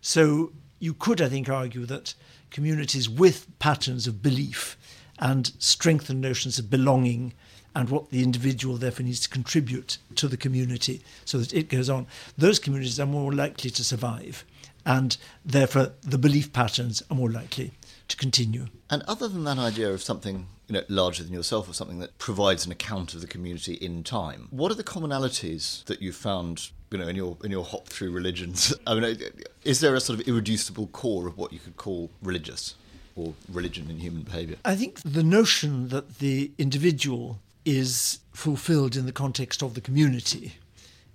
So 0.00 0.52
you 0.78 0.94
could, 0.94 1.20
I 1.20 1.28
think, 1.28 1.48
argue 1.48 1.86
that 1.86 2.14
communities 2.50 3.08
with 3.08 3.46
patterns 3.58 4.06
of 4.06 4.22
belief 4.22 4.76
and 5.24 5.52
strengthen 5.58 6.20
notions 6.20 6.58
of 6.58 6.68
belonging 6.68 7.32
and 7.74 7.88
what 7.88 8.10
the 8.10 8.22
individual 8.22 8.76
therefore 8.76 9.06
needs 9.06 9.20
to 9.20 9.28
contribute 9.28 9.96
to 10.14 10.28
the 10.28 10.36
community 10.36 11.02
so 11.24 11.38
that 11.38 11.52
it 11.52 11.70
goes 11.70 11.88
on, 11.88 12.06
those 12.36 12.58
communities 12.58 13.00
are 13.00 13.06
more 13.06 13.32
likely 13.32 13.70
to 13.70 13.82
survive. 13.82 14.44
And 14.86 15.16
therefore, 15.42 15.92
the 16.02 16.18
belief 16.18 16.52
patterns 16.52 17.02
are 17.10 17.16
more 17.16 17.30
likely 17.30 17.72
to 18.08 18.16
continue. 18.16 18.66
And 18.90 19.02
other 19.08 19.26
than 19.26 19.44
that 19.44 19.58
idea 19.58 19.90
of 19.90 20.02
something 20.02 20.46
you 20.68 20.74
know, 20.74 20.82
larger 20.88 21.24
than 21.24 21.32
yourself 21.32 21.68
or 21.68 21.72
something 21.72 22.00
that 22.00 22.16
provides 22.18 22.66
an 22.66 22.72
account 22.72 23.14
of 23.14 23.22
the 23.22 23.26
community 23.26 23.74
in 23.74 24.04
time, 24.04 24.48
what 24.50 24.70
are 24.70 24.76
the 24.76 24.84
commonalities 24.84 25.84
that 25.86 26.02
you've 26.02 26.16
found 26.16 26.70
you 26.90 26.98
know, 26.98 27.08
in 27.08 27.16
your 27.16 27.36
in 27.42 27.50
your 27.50 27.64
hop 27.64 27.88
through 27.88 28.12
religions, 28.12 28.72
I 28.86 28.94
mean, 28.94 29.18
is 29.64 29.80
there 29.80 29.94
a 29.94 30.00
sort 30.00 30.20
of 30.20 30.28
irreducible 30.28 30.88
core 30.88 31.26
of 31.26 31.36
what 31.38 31.52
you 31.52 31.58
could 31.58 31.76
call 31.76 32.10
religious 32.22 32.74
or 33.16 33.34
religion 33.50 33.90
in 33.90 33.98
human 33.98 34.22
behaviour? 34.22 34.56
I 34.64 34.76
think 34.76 35.00
the 35.02 35.22
notion 35.22 35.88
that 35.88 36.18
the 36.18 36.50
individual 36.58 37.38
is 37.64 38.18
fulfilled 38.32 38.96
in 38.96 39.06
the 39.06 39.12
context 39.12 39.62
of 39.62 39.74
the 39.74 39.80
community 39.80 40.54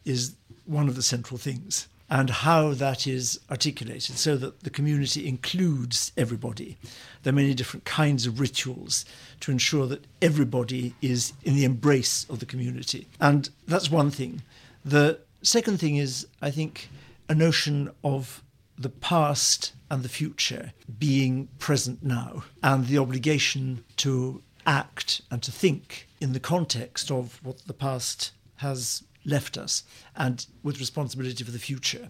is 0.06 0.36
one 0.66 0.88
of 0.88 0.96
the 0.96 1.04
central 1.04 1.38
things 1.38 1.88
and 2.10 2.30
how 2.30 2.74
that 2.74 3.06
is 3.06 3.40
articulated 3.52 4.18
so 4.18 4.36
that 4.36 4.62
the 4.62 4.70
community 4.70 5.28
includes 5.28 6.12
everybody. 6.18 6.78
There 7.22 7.32
are 7.32 7.36
many 7.36 7.54
different 7.54 7.86
kinds 7.86 8.26
of 8.26 8.40
rituals 8.40 9.06
to 9.42 9.52
ensure 9.52 9.86
that 9.88 10.06
everybody 10.22 10.96
is 11.02 11.34
in 11.44 11.56
the 11.56 11.66
embrace 11.66 12.26
of 12.30 12.40
the 12.40 12.48
community. 12.48 13.08
And 13.20 13.50
that's 13.68 13.92
one 13.92 14.10
thing. 14.10 14.42
The 14.84 15.20
second 15.44 15.80
thing 15.80 15.98
is, 15.98 16.26
I 16.42 16.50
think, 16.50 16.90
a 17.28 17.36
notion 17.36 17.92
of 18.04 18.42
the 18.80 18.90
past 18.90 19.74
and 19.92 20.04
the 20.04 20.10
future 20.10 20.72
being 20.98 21.50
present 21.60 22.02
now 22.02 22.44
and 22.64 22.88
the 22.88 22.98
obligation 22.98 23.84
to 23.98 24.42
act 24.66 25.22
and 25.30 25.44
to 25.44 25.52
think 25.52 26.08
in 26.22 26.32
the 26.32 26.40
context 26.40 27.12
of 27.12 27.40
what 27.44 27.60
the 27.68 27.74
past 27.74 28.32
has 28.58 29.04
left 29.26 29.58
us 29.58 29.84
and 30.16 30.46
with 30.64 30.80
responsibility 30.80 31.44
for 31.44 31.52
the 31.52 31.60
future. 31.60 32.10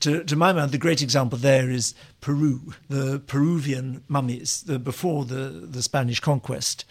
To, 0.00 0.22
to 0.22 0.36
my 0.36 0.52
mind, 0.52 0.70
the 0.70 0.78
great 0.78 1.02
example 1.02 1.36
there 1.36 1.68
is 1.68 1.94
Peru, 2.20 2.74
the 2.88 3.20
Peruvian 3.26 4.04
mummies, 4.06 4.62
the, 4.62 4.78
before 4.78 5.24
the, 5.24 5.66
the 5.68 5.82
Spanish 5.82 6.20
conquest. 6.20 6.84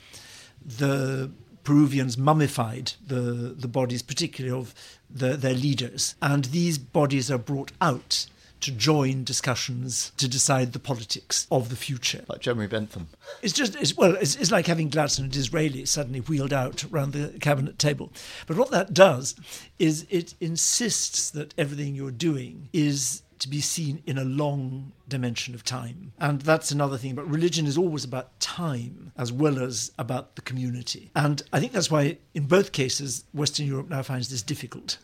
The 0.65 1.32
Peruvians 1.63 2.18
mummified 2.18 2.94
the, 3.06 3.56
the 3.58 3.68
bodies, 3.68 4.01
particularly 4.01 4.58
of 4.58 4.74
the, 5.10 5.38
their 5.38 5.53
leaders, 5.53 6.15
and 6.22 6.46
these 6.46 6.77
bodies 6.77 7.32
are 7.32 7.38
brought 7.38 7.72
out 7.80 8.25
to 8.63 8.72
join 8.72 9.24
discussions 9.24 10.12
to 10.17 10.27
decide 10.27 10.74
the 10.74 10.79
politics 10.79 11.48
of 11.51 11.70
the 11.70 11.75
future. 11.75 12.24
Like 12.27 12.41
Jeremy 12.41 12.67
Bentham. 12.67 13.08
It's 13.41 13.53
just, 13.53 13.75
it's, 13.75 13.96
well, 13.96 14.15
it's, 14.15 14.36
it's 14.36 14.51
like 14.51 14.67
having 14.67 14.89
Gladstone 14.89 15.25
and 15.25 15.34
Disraeli 15.34 15.86
suddenly 15.86 16.20
wheeled 16.22 16.53
out 16.53 16.84
around 16.86 17.13
the 17.13 17.38
cabinet 17.39 17.77
table. 17.77 18.12
But 18.48 18.58
what 18.58 18.72
that 18.72 18.93
does 18.93 19.36
is 19.79 20.05
it 20.10 20.34
insists 20.39 21.29
that 21.32 21.53
everything 21.58 21.96
you're 21.96 22.12
doing 22.12 22.70
is 22.74 23.22
to 23.39 23.50
be 23.50 23.60
seen 23.60 24.01
in 24.05 24.17
a 24.17 24.24
long 24.24 24.93
dimension 25.10 25.53
of 25.53 25.65
time. 25.65 26.13
And 26.17 26.41
that's 26.41 26.72
another 26.72 26.98
thing. 26.98 27.13
But 27.13 27.27
religion 27.29 27.65
is 27.65 27.77
always 27.77 28.05
about 28.05 28.39
time 28.39 29.12
as 29.17 29.34
well 29.34 29.62
as 29.62 29.91
about 30.00 30.38
the 30.38 30.41
community. 30.41 31.12
And 31.13 31.43
I 31.51 31.60
think 31.60 31.74
that's 31.74 31.91
why, 31.91 32.17
in 32.34 32.46
both 32.46 32.72
cases, 32.72 33.25
Western 33.34 33.65
Europe 33.65 33.89
now 33.89 34.01
finds 34.01 34.29
this 34.29 34.41
difficult. 34.41 34.98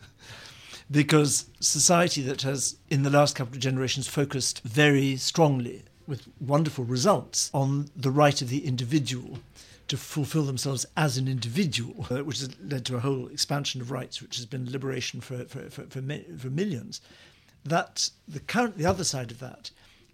Because 0.90 1.46
society 1.60 2.22
that 2.22 2.42
has, 2.42 2.76
in 2.88 3.02
the 3.02 3.10
last 3.10 3.36
couple 3.36 3.54
of 3.54 3.60
generations, 3.60 4.08
focused 4.08 4.60
very 4.62 5.16
strongly 5.16 5.84
with 6.06 6.26
wonderful 6.40 6.84
results 6.84 7.50
on 7.54 7.88
the 7.96 8.10
right 8.10 8.42
of 8.42 8.48
the 8.48 8.66
individual 8.66 9.38
to 9.86 9.96
fulfill 9.96 10.44
themselves 10.44 10.86
as 10.96 11.16
an 11.16 11.28
individual, 11.28 12.06
uh, 12.10 12.24
which 12.24 12.40
has 12.40 12.50
led 12.60 12.84
to 12.86 12.96
a 12.96 13.00
whole 13.00 13.28
expansion 13.28 13.80
of 13.80 13.90
rights, 13.90 14.20
which 14.20 14.36
has 14.36 14.46
been 14.46 14.70
liberation 14.70 15.20
for, 15.20 15.44
for, 15.44 15.70
for, 15.70 15.82
for, 15.82 16.00
for 16.00 16.50
millions. 16.50 17.00
That 17.64 18.10
the 18.26 18.40
current, 18.40 18.78
the 18.78 18.86
other 18.86 19.04
side 19.04 19.30
of 19.30 19.38
that 19.40 19.70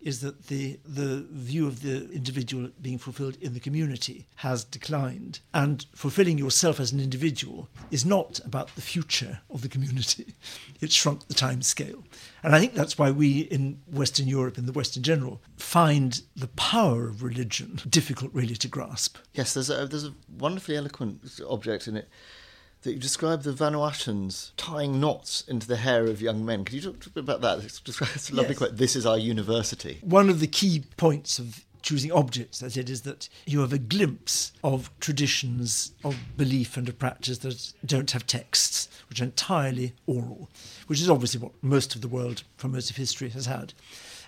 is 0.07 0.21
that 0.21 0.47
the, 0.47 0.79
the 0.85 1.27
view 1.33 1.67
of 1.67 1.83
the 1.83 2.09
individual 2.13 2.71
being 2.81 2.97
fulfilled 2.97 3.37
in 3.41 3.55
the 3.55 3.61
community 3.61 4.29
has 4.37 4.63
declined. 4.63 5.41
And 5.53 5.85
fulfilling 5.97 6.39
yourself 6.39 6.79
as 6.79 6.93
an 6.93 7.01
individual 7.01 7.69
is 7.91 8.07
not 8.07 8.39
about 8.45 8.73
the 8.77 8.83
future 8.83 9.41
of 9.51 9.63
the 9.63 9.69
community, 9.69 10.35
it's 10.81 10.95
shrunk 10.95 11.27
the 11.27 11.35
time 11.35 11.61
scale. 11.61 12.05
And 12.45 12.55
I 12.55 12.61
think 12.61 12.75
that's 12.75 12.97
why 12.97 13.11
we 13.11 13.41
in 13.41 13.81
Western 13.91 14.29
Europe, 14.29 14.59
in 14.59 14.67
the 14.67 14.73
West 14.73 14.97
in 14.97 15.03
general, 15.03 15.43
find 15.57 16.23
the 16.37 16.49
power 16.49 17.09
of 17.09 17.25
religion 17.25 17.81
difficult 17.89 18.33
really 18.33 18.55
to 18.55 18.69
grasp. 18.69 19.17
Yes, 19.35 19.55
there's 19.55 19.71
a, 19.71 19.87
there's 19.87 20.07
a 20.07 20.15
wonderfully 20.39 20.77
eloquent 20.77 21.41
object 21.49 21.89
in 21.89 21.97
it 21.97 22.09
that 22.87 22.93
you 22.93 23.01
describe 23.01 23.43
the 23.43 23.53
Vanuatuans 23.53 24.53
tying 24.57 25.01
knots 25.01 25.43
into 25.49 25.67
the 25.67 25.77
hair 25.77 26.07
of 26.07 26.23
young 26.23 26.45
men. 26.45 26.65
Could 26.65 26.75
you 26.75 26.93
talk 26.93 27.05
a 27.05 27.11
bit 27.11 27.25
about 27.25 27.41
that? 27.41 27.65
It's, 27.65 27.83
it's 28.15 28.31
a 28.31 28.35
lovely 28.35 28.51
yes. 28.51 28.59
quote. 28.59 28.77
This 28.77 28.95
is 28.95 29.05
our 29.05 29.19
university. 29.19 29.99
One 30.03 30.31
of 30.31 30.39
the 30.39 30.47
key 30.47 30.85
points 30.97 31.41
of 31.41 31.65
choosing 31.83 32.13
objects, 32.13 32.63
I 32.63 32.69
said, 32.69 32.89
is 32.89 33.03
that 33.03 33.29
you 33.45 33.61
have 33.61 33.73
a 33.73 33.79
glimpse 33.79 34.53
of 34.63 34.91
traditions 35.01 35.93
of 36.05 36.17
belief 36.37 36.77
and 36.77 36.89
of 36.89 36.99
practice 36.99 37.39
that 37.39 37.73
don't 37.85 38.11
have 38.13 38.27
texts, 38.27 38.89
which 39.09 39.21
are 39.21 39.25
entirely 39.25 39.95
oral, 40.07 40.49
which 40.87 41.01
is 41.01 41.11
obviously 41.11 41.41
what 41.41 41.53
most 41.63 41.97
of 41.97 42.03
the 42.03 42.09
world, 42.09 42.45
for 42.57 42.69
most 42.69 42.91
of 42.91 42.97
history, 42.97 43.31
has 43.31 43.47
had. 43.47 43.75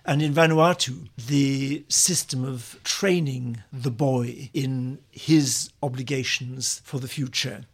And 0.05 0.23
in 0.23 0.33
Vanuatu, 0.33 1.09
the 1.17 1.85
system 1.89 2.45
of 2.45 2.81
training 2.83 3.63
the 3.73 3.91
boy 3.91 4.51
in 4.55 4.99
his 5.11 5.71
obligations 5.83 6.81
for 6.85 6.99
the 6.99 7.09
future 7.09 7.65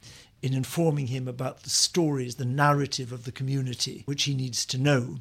in 0.44 0.52
informing 0.52 1.06
him 1.06 1.26
about 1.26 1.62
the 1.62 1.70
stories, 1.70 2.34
the 2.34 2.44
narrative 2.44 3.12
of 3.12 3.24
the 3.24 3.32
community, 3.32 4.02
which 4.04 4.24
he 4.24 4.34
needs 4.34 4.66
to 4.66 4.76
know, 4.76 5.16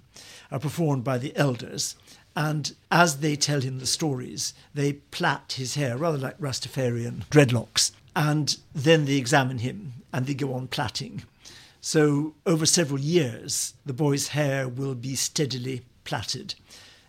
are 0.51 0.59
performed 0.59 1.05
by 1.05 1.17
the 1.17 1.33
elders. 1.37 1.95
And 2.35 2.75
as 2.91 3.19
they 3.19 3.37
tell 3.37 3.61
him 3.61 3.79
the 3.79 3.85
stories, 3.85 4.53
they 4.73 4.91
plait 4.91 5.53
his 5.53 5.75
hair, 5.75 5.95
rather 5.95 6.17
like 6.17 6.37
Rastafarian 6.39 7.25
dreadlocks. 7.27 7.91
And 8.13 8.57
then 8.75 9.05
they 9.05 9.15
examine 9.15 9.59
him 9.59 9.93
and 10.11 10.25
they 10.25 10.33
go 10.33 10.53
on 10.53 10.67
plaiting. 10.67 11.23
So, 11.79 12.33
over 12.45 12.65
several 12.65 12.99
years, 12.99 13.75
the 13.85 13.93
boy's 13.93 14.29
hair 14.29 14.67
will 14.67 14.93
be 14.93 15.15
steadily 15.15 15.83
plaited. 16.03 16.55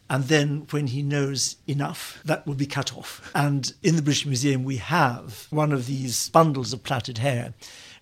And 0.08 0.24
then, 0.24 0.68
when 0.70 0.86
he 0.88 1.02
knows 1.02 1.56
enough, 1.66 2.20
that 2.24 2.46
will 2.46 2.54
be 2.54 2.66
cut 2.66 2.96
off. 2.96 3.28
And 3.34 3.72
in 3.82 3.96
the 3.96 4.02
British 4.02 4.24
Museum, 4.24 4.62
we 4.62 4.76
have 4.76 5.48
one 5.50 5.72
of 5.72 5.86
these 5.86 6.28
bundles 6.28 6.72
of 6.72 6.84
plaited 6.84 7.18
hair 7.18 7.54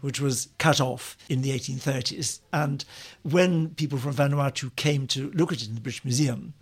which 0.02 0.20
was 0.20 0.48
cut 0.58 0.80
off 0.80 1.16
in 1.28 1.40
the 1.40 1.50
1830s. 1.50 2.40
And 2.52 2.84
when 3.22 3.70
people 3.70 3.98
from 3.98 4.14
Vanuatu 4.14 4.74
came 4.76 5.06
to 5.08 5.30
look 5.30 5.52
at 5.52 5.62
it 5.62 5.68
in 5.68 5.74
the 5.74 5.80
British 5.80 6.04
Museum, 6.04 6.52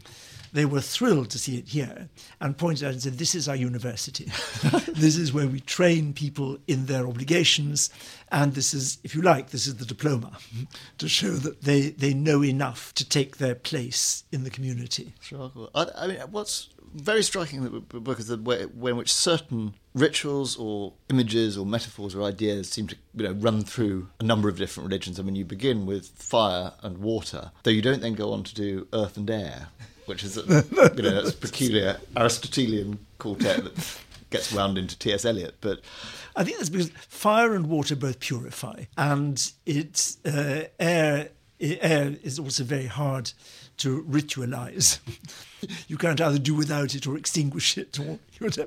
they 0.52 0.64
were 0.64 0.80
thrilled 0.80 1.30
to 1.30 1.38
see 1.38 1.58
it 1.58 1.68
here 1.68 2.08
and 2.40 2.56
pointed 2.56 2.84
out 2.84 2.92
and 2.92 3.02
said, 3.02 3.18
This 3.18 3.34
is 3.34 3.48
our 3.48 3.56
university. 3.56 4.24
this 4.88 5.16
is 5.16 5.32
where 5.32 5.46
we 5.46 5.60
train 5.60 6.12
people 6.12 6.58
in 6.66 6.86
their 6.86 7.06
obligations. 7.06 7.90
And 8.32 8.54
this 8.54 8.74
is, 8.74 8.98
if 9.04 9.14
you 9.14 9.22
like, 9.22 9.50
this 9.50 9.66
is 9.66 9.76
the 9.76 9.84
diploma 9.84 10.38
to 10.98 11.08
show 11.08 11.30
that 11.30 11.62
they, 11.62 11.90
they 11.90 12.14
know 12.14 12.44
enough 12.44 12.92
to 12.94 13.08
take 13.08 13.36
their 13.36 13.54
place 13.54 14.24
in 14.32 14.44
the 14.44 14.50
community. 14.50 15.14
Sure. 15.20 15.50
I, 15.74 15.86
I 15.96 16.06
mean, 16.06 16.18
what's 16.30 16.68
very 16.94 17.22
striking 17.22 17.58
in 17.58 17.64
the 17.64 18.00
book 18.00 18.18
is 18.18 18.28
the 18.28 18.36
way, 18.36 18.66
way 18.66 18.90
in 18.90 18.96
which 18.96 19.12
certain 19.12 19.74
rituals 19.94 20.56
or 20.56 20.92
images 21.08 21.56
or 21.56 21.66
metaphors 21.66 22.14
or 22.14 22.22
ideas 22.22 22.68
seem 22.68 22.86
to 22.86 22.96
you 23.14 23.24
know 23.24 23.32
run 23.32 23.62
through 23.62 24.08
a 24.18 24.24
number 24.24 24.48
of 24.48 24.56
different 24.56 24.88
religions. 24.88 25.18
I 25.18 25.22
mean, 25.22 25.36
you 25.36 25.44
begin 25.44 25.86
with 25.86 26.08
fire 26.08 26.72
and 26.82 26.98
water, 26.98 27.50
though 27.62 27.70
you 27.70 27.82
don't 27.82 28.00
then 28.00 28.14
go 28.14 28.32
on 28.32 28.42
to 28.44 28.54
do 28.54 28.88
earth 28.92 29.16
and 29.16 29.30
air, 29.30 29.68
which 30.06 30.24
is 30.24 30.36
a, 30.36 30.42
you 30.96 31.02
know 31.02 31.22
that's 31.22 31.32
peculiar 31.32 31.98
Aristotelian 32.16 33.04
quartet 33.18 33.64
that 33.64 33.98
gets 34.30 34.52
wound 34.52 34.78
into 34.78 34.98
T.S. 34.98 35.24
Eliot, 35.24 35.56
but. 35.60 35.80
I 36.36 36.44
think 36.44 36.58
that's 36.58 36.70
because 36.70 36.90
fire 37.08 37.54
and 37.54 37.66
water 37.68 37.96
both 37.96 38.20
purify, 38.20 38.84
and 38.96 39.52
it's 39.66 40.24
uh, 40.24 40.66
air. 40.78 41.30
Is 41.60 42.38
also 42.38 42.64
very 42.64 42.86
hard 42.86 43.32
to 43.78 44.02
ritualize. 44.04 44.98
you 45.88 45.96
can't 45.98 46.20
either 46.20 46.38
do 46.38 46.54
without 46.54 46.94
it 46.94 47.06
or 47.06 47.16
extinguish 47.16 47.76
it 47.76 47.98
or. 47.98 48.18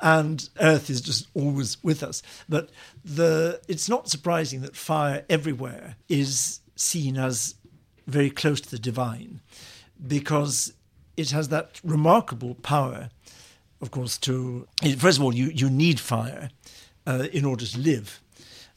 And 0.00 0.48
earth 0.60 0.88
is 0.88 1.02
just 1.02 1.26
always 1.34 1.82
with 1.84 2.02
us. 2.02 2.22
But 2.48 2.70
the 3.04 3.60
it's 3.68 3.88
not 3.88 4.08
surprising 4.08 4.62
that 4.62 4.74
fire 4.74 5.24
everywhere 5.28 5.96
is 6.08 6.60
seen 6.74 7.18
as 7.18 7.54
very 8.06 8.30
close 8.30 8.62
to 8.62 8.70
the 8.70 8.78
divine 8.78 9.40
because 10.06 10.72
it 11.16 11.30
has 11.32 11.48
that 11.48 11.80
remarkable 11.84 12.54
power, 12.54 13.10
of 13.82 13.90
course, 13.90 14.16
to 14.18 14.66
first 14.98 15.18
of 15.18 15.24
all, 15.24 15.34
you, 15.34 15.50
you 15.54 15.68
need 15.68 16.00
fire 16.00 16.48
uh, 17.06 17.26
in 17.32 17.44
order 17.44 17.66
to 17.66 17.78
live. 17.78 18.20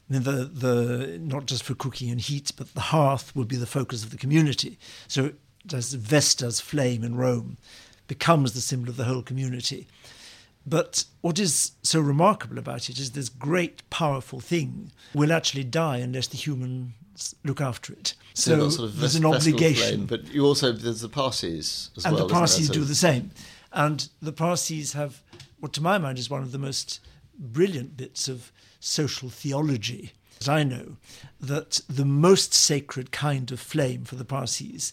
The, 0.08 0.20
the, 0.20 1.18
not 1.18 1.46
just 1.46 1.62
for 1.62 1.74
cooking 1.74 2.10
and 2.10 2.20
heat, 2.20 2.52
but 2.56 2.74
the 2.74 2.80
hearth 2.80 3.34
will 3.34 3.46
be 3.46 3.56
the 3.56 3.66
focus 3.66 4.04
of 4.04 4.10
the 4.10 4.18
community. 4.18 4.78
So 5.08 5.32
as 5.72 5.94
Vesta's 5.94 6.60
flame 6.60 7.02
in 7.02 7.16
Rome 7.16 7.56
becomes 8.06 8.52
the 8.52 8.60
symbol 8.60 8.90
of 8.90 8.96
the 8.96 9.04
whole 9.04 9.22
community. 9.22 9.86
But 10.66 11.04
what 11.20 11.38
is 11.38 11.72
so 11.82 12.00
remarkable 12.00 12.58
about 12.58 12.88
it 12.88 12.98
is 12.98 13.12
this 13.12 13.28
great, 13.28 13.88
powerful 13.90 14.40
thing 14.40 14.92
will 15.14 15.32
actually 15.32 15.64
die 15.64 15.98
unless 15.98 16.26
the 16.26 16.36
humans 16.36 17.34
look 17.44 17.60
after 17.60 17.92
it. 17.92 18.14
So, 18.32 18.68
sort 18.70 18.88
of 18.88 18.98
there's 18.98 19.14
an 19.14 19.26
obligation. 19.26 20.06
flame, 20.06 20.06
but 20.06 20.32
you 20.32 20.44
also 20.44 20.72
there's 20.72 21.02
the 21.02 21.08
Parsis 21.08 21.90
as 21.96 22.04
and 22.04 22.14
well. 22.14 22.22
And 22.22 22.30
the? 22.30 22.34
Parsis 22.34 22.66
So- 22.68 22.72
do 22.72 22.84
the 22.84 22.94
same. 22.94 23.30
And 23.72 24.08
the 24.22 24.32
Parsis 24.32 24.92
have, 24.92 25.20
what 25.60 25.72
to 25.74 25.82
my 25.82 25.98
mind 25.98 26.18
is 26.18 26.30
one 26.30 26.42
of 26.42 26.52
the 26.52 26.58
most 26.58 27.00
brilliant 27.38 27.96
bits 27.96 28.28
of 28.28 28.52
social 28.80 29.28
theology 29.28 30.12
as 30.40 30.48
I 30.48 30.62
know, 30.62 30.96
that 31.40 31.80
the 31.88 32.04
most 32.04 32.52
sacred 32.52 33.10
kind 33.10 33.50
of 33.50 33.60
flame 33.60 34.04
for 34.04 34.16
the 34.16 34.26
Parsis 34.26 34.92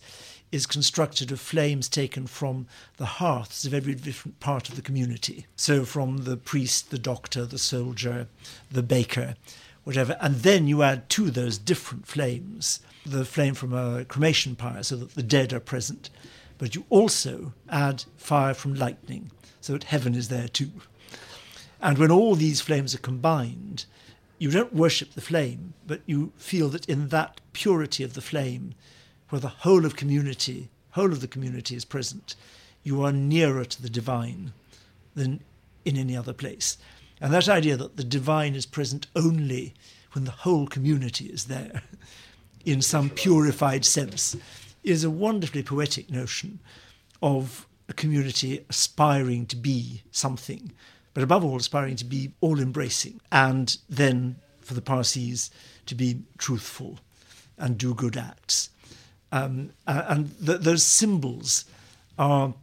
is 0.51 0.65
constructed 0.65 1.31
of 1.31 1.39
flames 1.39 1.89
taken 1.89 2.27
from 2.27 2.67
the 2.97 3.05
hearths 3.05 3.65
of 3.65 3.73
every 3.73 3.95
different 3.95 4.39
part 4.39 4.69
of 4.69 4.75
the 4.75 4.81
community. 4.81 5.47
So 5.55 5.83
from 5.83 6.19
the 6.19 6.37
priest, 6.37 6.89
the 6.89 6.97
doctor, 6.97 7.45
the 7.45 7.57
soldier, 7.57 8.27
the 8.69 8.83
baker, 8.83 9.35
whatever. 9.83 10.17
And 10.21 10.35
then 10.35 10.67
you 10.67 10.83
add 10.83 11.09
to 11.11 11.31
those 11.31 11.57
different 11.57 12.07
flames 12.07 12.79
the 13.05 13.25
flame 13.25 13.55
from 13.55 13.73
a 13.73 14.05
cremation 14.05 14.55
pyre 14.55 14.83
so 14.83 14.95
that 14.97 15.15
the 15.15 15.23
dead 15.23 15.53
are 15.53 15.59
present. 15.59 16.09
But 16.57 16.75
you 16.75 16.85
also 16.89 17.53
add 17.69 18.05
fire 18.17 18.53
from 18.53 18.75
lightning 18.75 19.31
so 19.59 19.73
that 19.73 19.85
heaven 19.85 20.15
is 20.15 20.29
there 20.29 20.47
too. 20.47 20.71
And 21.81 21.97
when 21.97 22.11
all 22.11 22.35
these 22.35 22.61
flames 22.61 22.93
are 22.93 22.99
combined, 22.99 23.85
you 24.37 24.51
don't 24.51 24.73
worship 24.73 25.13
the 25.13 25.21
flame, 25.21 25.73
but 25.85 26.01
you 26.05 26.31
feel 26.37 26.69
that 26.69 26.87
in 26.87 27.09
that 27.09 27.41
purity 27.53 28.03
of 28.03 28.13
the 28.13 28.21
flame, 28.21 28.75
where 29.29 29.39
the 29.39 29.47
whole 29.47 29.85
of 29.85 29.95
community, 29.95 30.69
whole 30.91 31.11
of 31.11 31.21
the 31.21 31.27
community 31.27 31.75
is 31.75 31.85
present, 31.85 32.35
you 32.83 33.03
are 33.03 33.11
nearer 33.11 33.65
to 33.65 33.81
the 33.81 33.89
divine 33.89 34.53
than 35.15 35.41
in 35.85 35.97
any 35.97 36.15
other 36.15 36.33
place. 36.33 36.77
And 37.19 37.33
that 37.33 37.49
idea 37.49 37.77
that 37.77 37.97
the 37.97 38.03
divine 38.03 38.55
is 38.55 38.65
present 38.65 39.07
only 39.15 39.73
when 40.13 40.25
the 40.25 40.31
whole 40.31 40.67
community 40.67 41.25
is 41.25 41.45
there, 41.45 41.83
in 42.65 42.81
some 42.81 43.09
purified 43.09 43.85
sense, 43.85 44.35
is 44.83 45.03
a 45.03 45.09
wonderfully 45.09 45.63
poetic 45.63 46.09
notion 46.09 46.59
of 47.21 47.67
a 47.87 47.93
community 47.93 48.65
aspiring 48.69 49.45
to 49.45 49.55
be 49.55 50.01
something, 50.11 50.71
but 51.13 51.23
above 51.23 51.43
all, 51.43 51.57
aspiring 51.57 51.95
to 51.97 52.05
be 52.05 52.31
all 52.41 52.59
embracing, 52.59 53.19
and 53.31 53.77
then 53.89 54.37
for 54.61 54.73
the 54.73 54.81
Parsis 54.81 55.49
to 55.85 55.95
be 55.95 56.21
truthful 56.37 56.99
and 57.57 57.77
do 57.77 57.93
good 57.93 58.17
acts. 58.17 58.69
Um, 59.31 59.71
and 59.87 60.35
th- 60.45 60.59
those 60.59 60.83
symbols 60.83 61.65
are, 62.17 62.53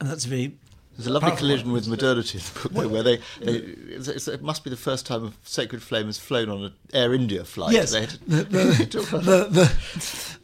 and 0.00 0.10
that's 0.10 0.24
very 0.24 0.56
There's 0.96 1.06
a 1.06 1.12
lovely 1.12 1.30
collision 1.36 1.70
with 1.70 1.86
modernity 1.86 2.38
in 2.38 2.44
the 2.44 2.60
book, 2.60 2.72
though, 2.72 2.88
where 2.88 3.02
they, 3.02 3.16
they 3.40 3.54
it 3.54 4.42
must 4.42 4.64
be 4.64 4.70
the 4.70 4.76
first 4.76 5.06
time 5.06 5.24
a 5.26 5.32
sacred 5.44 5.82
flame 5.82 6.06
has 6.06 6.18
flown 6.18 6.48
on 6.48 6.64
an 6.64 6.72
Air 6.92 7.14
India 7.14 7.44
flight. 7.44 7.72
Yes, 7.72 7.92
the, 8.26 9.70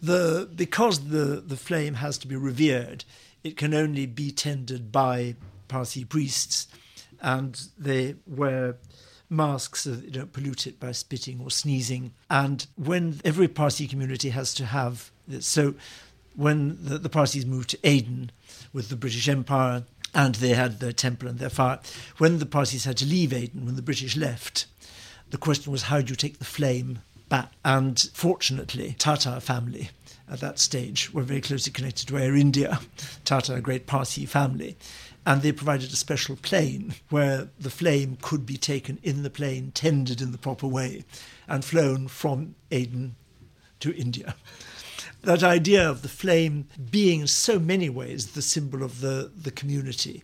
the, 0.00 0.48
because 0.54 1.08
the, 1.08 1.42
the 1.44 1.56
flame 1.56 1.94
has 1.94 2.16
to 2.18 2.28
be 2.28 2.36
revered, 2.36 3.04
it 3.42 3.56
can 3.56 3.74
only 3.74 4.06
be 4.06 4.30
tended 4.30 4.92
by 4.92 5.34
Parsi 5.66 6.04
priests, 6.04 6.68
and 7.20 7.60
they 7.78 8.16
wear 8.26 8.76
masks 9.28 9.82
so 9.82 9.92
they 9.92 10.10
don't 10.10 10.32
pollute 10.32 10.66
it 10.66 10.80
by 10.80 10.92
spitting 10.92 11.40
or 11.40 11.50
sneezing. 11.50 12.12
And 12.28 12.66
when 12.76 13.20
every 13.24 13.48
Parsi 13.48 13.86
community 13.86 14.30
has 14.30 14.52
to 14.54 14.66
have 14.66 15.10
this, 15.28 15.46
so 15.46 15.74
when 16.36 16.78
the, 16.82 16.98
the 16.98 17.08
Parsis 17.08 17.44
moved 17.44 17.70
to 17.70 17.78
Aden 17.84 18.32
with 18.72 18.88
the 18.88 18.96
British 18.96 19.28
Empire 19.28 19.84
and 20.14 20.34
they 20.36 20.50
had 20.50 20.80
their 20.80 20.92
temple 20.92 21.28
and 21.28 21.38
their 21.38 21.50
fire, 21.50 21.78
when 22.18 22.38
the 22.38 22.46
Parsis 22.46 22.84
had 22.84 22.96
to 22.98 23.06
leave 23.06 23.32
Aden, 23.32 23.66
when 23.66 23.76
the 23.76 23.82
British 23.82 24.16
left, 24.16 24.66
the 25.30 25.38
question 25.38 25.70
was 25.70 25.84
how 25.84 26.00
do 26.00 26.10
you 26.10 26.16
take 26.16 26.38
the 26.38 26.44
flame 26.44 27.00
back? 27.28 27.52
And 27.64 27.98
fortunately, 28.14 28.96
Tata 28.98 29.40
family 29.40 29.90
at 30.30 30.40
that 30.40 30.58
stage 30.58 31.12
were 31.12 31.22
very 31.22 31.40
closely 31.40 31.72
connected 31.72 32.08
to 32.08 32.18
Air 32.18 32.36
India, 32.36 32.80
Tata, 33.24 33.54
a 33.54 33.60
great 33.60 33.86
Parsi 33.86 34.26
family. 34.26 34.76
And 35.26 35.42
they 35.42 35.52
provided 35.52 35.92
a 35.92 35.96
special 35.96 36.36
plane 36.36 36.94
where 37.10 37.50
the 37.58 37.70
flame 37.70 38.16
could 38.22 38.46
be 38.46 38.56
taken 38.56 38.98
in 39.02 39.22
the 39.22 39.30
plane, 39.30 39.70
tended 39.72 40.20
in 40.20 40.32
the 40.32 40.38
proper 40.38 40.66
way, 40.66 41.04
and 41.46 41.64
flown 41.64 42.08
from 42.08 42.54
Aden 42.70 43.16
to 43.80 43.94
India. 43.94 44.34
That 45.22 45.42
idea 45.42 45.88
of 45.88 46.02
the 46.02 46.08
flame 46.08 46.68
being 46.90 47.20
in 47.20 47.26
so 47.26 47.58
many 47.58 47.90
ways 47.90 48.28
the 48.28 48.42
symbol 48.42 48.82
of 48.82 49.00
the, 49.00 49.30
the 49.34 49.50
community, 49.50 50.22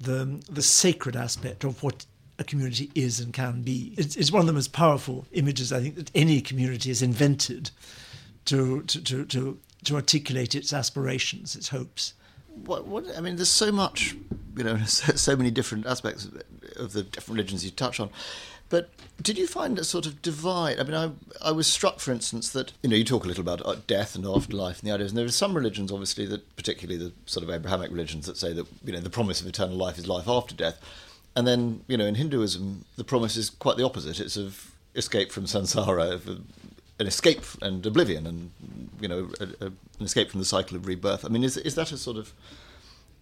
the, 0.00 0.40
the 0.48 0.62
sacred 0.62 1.16
aspect 1.16 1.64
of 1.64 1.82
what 1.82 2.06
a 2.38 2.44
community 2.44 2.90
is 2.94 3.18
and 3.18 3.32
can 3.32 3.62
be. 3.62 3.94
It's, 3.96 4.16
it's 4.16 4.30
one 4.30 4.40
of 4.40 4.46
the 4.46 4.52
most 4.52 4.72
powerful 4.72 5.26
images 5.32 5.72
I 5.72 5.80
think 5.80 5.96
that 5.96 6.10
any 6.14 6.40
community 6.40 6.90
has 6.90 7.02
invented 7.02 7.70
to, 8.44 8.82
to, 8.82 9.02
to, 9.02 9.24
to, 9.24 9.58
to 9.84 9.96
articulate 9.96 10.54
its 10.54 10.72
aspirations, 10.72 11.56
its 11.56 11.68
hopes. 11.68 12.14
What, 12.64 12.86
what, 12.86 13.04
I 13.16 13.20
mean, 13.20 13.36
there's 13.36 13.50
so 13.50 13.72
much, 13.72 14.16
you 14.56 14.64
know, 14.64 14.78
so, 14.86 15.12
so 15.14 15.36
many 15.36 15.50
different 15.50 15.86
aspects 15.86 16.24
of, 16.24 16.42
of 16.76 16.92
the 16.92 17.02
different 17.02 17.36
religions 17.38 17.64
you 17.64 17.70
touch 17.70 18.00
on. 18.00 18.10
But 18.70 18.90
did 19.22 19.38
you 19.38 19.46
find 19.46 19.78
a 19.78 19.84
sort 19.84 20.04
of 20.04 20.20
divide? 20.20 20.78
I 20.78 20.82
mean, 20.82 20.94
I, 20.94 21.10
I 21.40 21.52
was 21.52 21.66
struck, 21.66 22.00
for 22.00 22.12
instance, 22.12 22.50
that, 22.50 22.72
you 22.82 22.90
know, 22.90 22.96
you 22.96 23.04
talk 23.04 23.24
a 23.24 23.28
little 23.28 23.40
about 23.40 23.64
uh, 23.64 23.76
death 23.86 24.14
and 24.14 24.26
afterlife 24.26 24.80
and 24.80 24.88
the 24.88 24.94
ideas, 24.94 25.10
and 25.10 25.18
there 25.18 25.24
are 25.24 25.30
some 25.30 25.54
religions, 25.54 25.90
obviously, 25.90 26.26
that, 26.26 26.54
particularly 26.56 27.02
the 27.02 27.12
sort 27.24 27.44
of 27.44 27.50
Abrahamic 27.50 27.90
religions, 27.90 28.26
that 28.26 28.36
say 28.36 28.52
that, 28.52 28.66
you 28.84 28.92
know, 28.92 29.00
the 29.00 29.10
promise 29.10 29.40
of 29.40 29.46
eternal 29.46 29.76
life 29.76 29.96
is 29.96 30.06
life 30.06 30.28
after 30.28 30.54
death. 30.54 30.78
And 31.34 31.46
then, 31.46 31.82
you 31.86 31.96
know, 31.96 32.04
in 32.04 32.16
Hinduism, 32.16 32.84
the 32.96 33.04
promise 33.04 33.36
is 33.36 33.48
quite 33.48 33.76
the 33.76 33.84
opposite. 33.84 34.20
It's 34.20 34.36
of 34.36 34.72
escape 34.94 35.32
from 35.32 35.44
samsara, 35.44 36.42
an 36.98 37.06
escape 37.06 37.42
and 37.62 37.84
oblivion, 37.86 38.26
and 38.26 38.50
you 39.00 39.08
know, 39.08 39.30
a, 39.40 39.64
a, 39.64 39.66
an 39.66 39.76
escape 40.00 40.30
from 40.30 40.40
the 40.40 40.46
cycle 40.46 40.76
of 40.76 40.86
rebirth. 40.86 41.24
I 41.24 41.28
mean, 41.28 41.44
is 41.44 41.56
is 41.56 41.74
that 41.76 41.92
a 41.92 41.96
sort 41.96 42.16
of, 42.16 42.32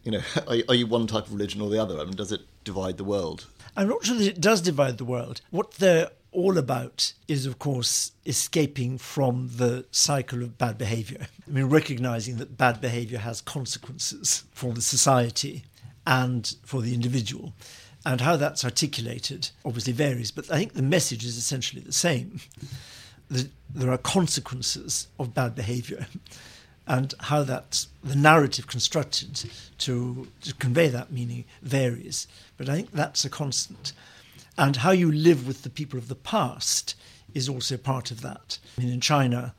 you 0.05 0.13
know, 0.13 0.23
are, 0.49 0.57
are 0.69 0.75
you 0.75 0.87
one 0.87 1.07
type 1.07 1.27
of 1.27 1.33
religion 1.33 1.61
or 1.61 1.71
the 1.71 1.81
other? 1.81 2.01
I 2.01 2.05
mean, 2.05 2.17
does 2.17 2.33
it 2.33 2.43
divide 2.65 2.97
the 2.97 3.05
world? 3.05 3.47
I'm 3.77 3.89
not 3.89 4.05
sure 4.05 4.17
that 4.17 4.27
it 4.27 4.41
does 4.41 4.61
divide 4.61 4.99
the 4.99 5.05
world. 5.05 5.43
What 5.51 5.73
they're 5.73 6.11
all 6.33 6.59
about 6.59 7.13
is, 7.29 7.47
of 7.47 7.59
course, 7.59 8.13
escaping 8.25 8.99
from 8.99 9.51
the 9.57 9.87
cycle 9.91 10.43
of 10.43 10.59
bad 10.59 10.79
behavior. 10.79 11.29
I 11.47 11.51
mean, 11.51 11.67
recognizing 11.67 12.37
that 12.37 12.59
bad 12.59 12.81
behavior 12.81 13.19
has 13.19 13.41
consequences 13.41 14.45
for 14.53 14.73
the 14.73 14.83
society 14.83 15.65
and 16.07 16.55
for 16.63 16.83
the 16.83 16.95
individual. 16.95 17.55
And 18.05 18.21
how 18.21 18.37
that's 18.37 18.65
articulated 18.65 19.51
obviously 19.65 19.93
varies, 19.93 20.31
but 20.31 20.51
I 20.51 20.59
think 20.59 20.75
the 20.75 20.83
message 20.83 21.25
is 21.25 21.37
essentially 21.37 21.83
the 21.83 21.93
same. 21.93 22.41
That 23.29 23.49
there 23.75 23.91
are 23.91 23.99
consequences 23.99 25.09
of 25.19 25.35
bad 25.35 25.55
behavior, 25.55 26.07
and 26.87 27.13
how 27.21 27.43
that 27.43 27.87
the 28.03 28.17
narrative 28.17 28.67
constructed 28.67 29.45
to, 29.79 30.29
to 30.43 30.55
convey 30.55 30.89
that 30.89 31.13
meaning 31.13 31.45
varies. 31.63 32.29
But 32.57 32.69
I 32.69 32.77
think 32.77 32.93
that's 32.93 33.25
a 33.25 33.31
constant. 33.31 33.93
And 34.57 34.77
how 34.77 34.93
you 34.93 35.11
live 35.13 35.47
with 35.47 35.63
the 35.63 35.71
people 35.71 35.99
of 35.99 36.09
the 36.09 36.15
past 36.15 36.95
is 37.35 37.49
also 37.49 37.77
part 37.77 38.11
of 38.11 38.23
that. 38.23 38.59
I 38.79 38.81
mean, 38.81 38.93
in 38.93 39.01
China, 39.01 39.55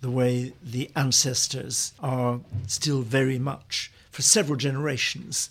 the 0.00 0.10
way 0.10 0.52
the 0.62 0.90
ancestors 0.94 1.92
are 2.00 2.40
still 2.66 3.02
very 3.02 3.38
much, 3.38 3.90
for 4.10 4.22
several 4.22 4.56
generations, 4.56 5.50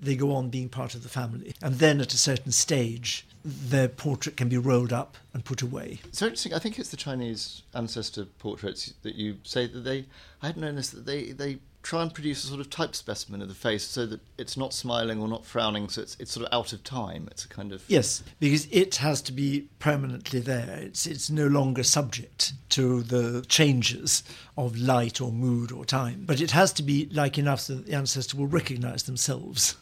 they 0.00 0.16
go 0.16 0.34
on 0.34 0.48
being 0.48 0.68
part 0.68 0.94
of 0.94 1.02
the 1.02 1.08
family. 1.08 1.54
And 1.62 1.76
then 1.76 2.00
at 2.00 2.14
a 2.14 2.18
certain 2.18 2.52
stage, 2.52 3.26
their 3.44 3.88
portrait 3.88 4.36
can 4.36 4.48
be 4.48 4.58
rolled 4.58 4.92
up 4.92 5.16
and 5.32 5.44
put 5.44 5.62
away. 5.62 6.00
So 6.12 6.26
interesting. 6.26 6.54
I 6.54 6.58
think 6.58 6.78
it's 6.78 6.90
the 6.90 6.96
Chinese 6.96 7.62
ancestor 7.74 8.24
portraits 8.24 8.94
that 9.02 9.14
you 9.14 9.38
say 9.42 9.66
that 9.66 9.80
they. 9.80 10.06
I 10.42 10.48
hadn't 10.48 10.62
known 10.62 10.76
this 10.76 10.90
that 10.90 11.06
they 11.06 11.32
they 11.32 11.58
try 11.82 12.02
and 12.02 12.12
produce 12.12 12.44
a 12.44 12.48
sort 12.48 12.60
of 12.60 12.68
type 12.68 12.94
specimen 12.94 13.40
of 13.40 13.48
the 13.48 13.54
face 13.54 13.84
so 13.84 14.06
that 14.06 14.20
it's 14.36 14.56
not 14.56 14.72
smiling 14.72 15.20
or 15.20 15.28
not 15.28 15.44
frowning, 15.44 15.88
so 15.88 16.02
it's 16.02 16.16
it's 16.20 16.32
sort 16.32 16.46
of 16.46 16.52
out 16.52 16.72
of 16.72 16.84
time. 16.84 17.28
It's 17.30 17.44
a 17.44 17.48
kind 17.48 17.72
of 17.72 17.84
Yes, 17.88 18.22
because 18.38 18.66
it 18.70 18.96
has 18.96 19.22
to 19.22 19.32
be 19.32 19.68
permanently 19.78 20.40
there. 20.40 20.78
It's 20.80 21.06
it's 21.06 21.30
no 21.30 21.46
longer 21.46 21.82
subject 21.82 22.52
to 22.70 23.02
the 23.02 23.44
changes 23.48 24.22
of 24.56 24.76
light 24.76 25.20
or 25.20 25.32
mood 25.32 25.72
or 25.72 25.84
time. 25.84 26.24
But 26.26 26.40
it 26.40 26.50
has 26.52 26.72
to 26.74 26.82
be 26.82 27.08
like 27.12 27.38
enough 27.38 27.60
so 27.60 27.76
that 27.76 27.86
the 27.86 27.94
ancestor 27.94 28.36
will 28.36 28.46
recognize 28.46 29.04
themselves 29.04 29.76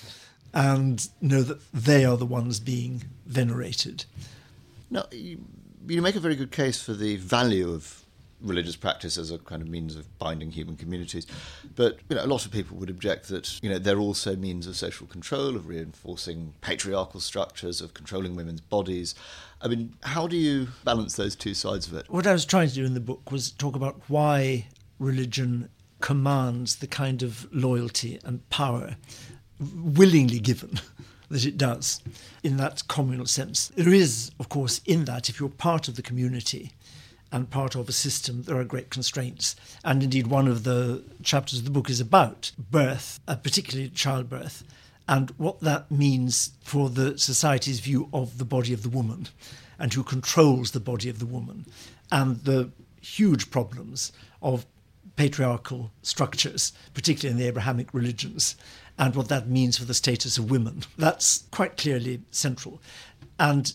and 0.54 1.08
know 1.20 1.42
that 1.42 1.60
they 1.72 2.04
are 2.04 2.16
the 2.16 2.26
ones 2.26 2.60
being 2.60 3.04
venerated. 3.26 4.04
Now, 4.90 5.06
you, 5.10 5.38
you 5.86 6.02
make 6.02 6.16
a 6.16 6.20
very 6.20 6.36
good 6.36 6.50
case 6.52 6.82
for 6.82 6.92
the 6.92 7.16
value 7.16 7.72
of 7.72 8.01
religious 8.42 8.76
practice 8.76 9.16
as 9.16 9.30
a 9.30 9.38
kind 9.38 9.62
of 9.62 9.68
means 9.68 9.96
of 9.96 10.18
binding 10.18 10.50
human 10.50 10.76
communities, 10.76 11.26
but 11.74 11.98
you 12.08 12.16
know 12.16 12.24
a 12.24 12.26
lot 12.26 12.44
of 12.44 12.52
people 12.52 12.76
would 12.76 12.90
object 12.90 13.28
that 13.28 13.62
you 13.62 13.70
know 13.70 13.78
they're 13.78 13.98
also 13.98 14.36
means 14.36 14.66
of 14.66 14.76
social 14.76 15.06
control, 15.06 15.56
of 15.56 15.68
reinforcing 15.68 16.54
patriarchal 16.60 17.20
structures, 17.20 17.80
of 17.80 17.94
controlling 17.94 18.34
women's 18.34 18.60
bodies. 18.60 19.14
I 19.60 19.68
mean, 19.68 19.94
how 20.02 20.26
do 20.26 20.36
you 20.36 20.68
balance 20.84 21.16
those 21.16 21.36
two 21.36 21.54
sides 21.54 21.86
of 21.86 21.94
it? 21.94 22.06
What 22.08 22.26
I 22.26 22.32
was 22.32 22.44
trying 22.44 22.68
to 22.68 22.74
do 22.74 22.84
in 22.84 22.94
the 22.94 23.00
book 23.00 23.30
was 23.30 23.52
talk 23.52 23.76
about 23.76 24.00
why 24.08 24.66
religion 24.98 25.68
commands 26.00 26.76
the 26.76 26.86
kind 26.86 27.22
of 27.22 27.46
loyalty 27.54 28.18
and 28.24 28.48
power 28.50 28.96
willingly 29.76 30.40
given 30.40 30.80
that 31.30 31.46
it 31.46 31.56
does 31.56 32.02
in 32.42 32.56
that 32.58 32.86
communal 32.88 33.26
sense. 33.26 33.68
There 33.68 33.92
is, 33.92 34.30
of 34.38 34.48
course, 34.48 34.80
in 34.84 35.04
that, 35.06 35.28
if 35.28 35.40
you're 35.40 35.48
part 35.48 35.88
of 35.88 35.96
the 35.96 36.02
community 36.02 36.72
and 37.32 37.50
part 37.50 37.74
of 37.74 37.88
a 37.88 37.92
system, 37.92 38.42
there 38.42 38.58
are 38.58 38.64
great 38.64 38.90
constraints. 38.90 39.56
And 39.82 40.02
indeed, 40.02 40.26
one 40.26 40.46
of 40.46 40.64
the 40.64 41.02
chapters 41.22 41.60
of 41.60 41.64
the 41.64 41.70
book 41.70 41.88
is 41.88 42.00
about 42.00 42.52
birth, 42.70 43.20
uh, 43.26 43.36
particularly 43.36 43.88
childbirth, 43.88 44.62
and 45.08 45.30
what 45.38 45.60
that 45.60 45.90
means 45.90 46.52
for 46.62 46.88
the 46.90 47.18
society's 47.18 47.80
view 47.80 48.08
of 48.12 48.38
the 48.38 48.44
body 48.44 48.72
of 48.72 48.82
the 48.82 48.88
woman 48.88 49.28
and 49.78 49.92
who 49.94 50.02
controls 50.02 50.70
the 50.70 50.80
body 50.80 51.08
of 51.08 51.18
the 51.18 51.26
woman 51.26 51.66
and 52.12 52.44
the 52.44 52.70
huge 53.00 53.50
problems 53.50 54.12
of 54.40 54.64
patriarchal 55.16 55.90
structures, 56.02 56.72
particularly 56.94 57.32
in 57.32 57.38
the 57.38 57.48
Abrahamic 57.48 57.92
religions, 57.92 58.56
and 58.98 59.14
what 59.16 59.28
that 59.28 59.48
means 59.48 59.78
for 59.78 59.84
the 59.84 59.94
status 59.94 60.38
of 60.38 60.50
women. 60.50 60.82
That's 60.96 61.44
quite 61.50 61.76
clearly 61.76 62.22
central. 62.30 62.80
And 63.38 63.72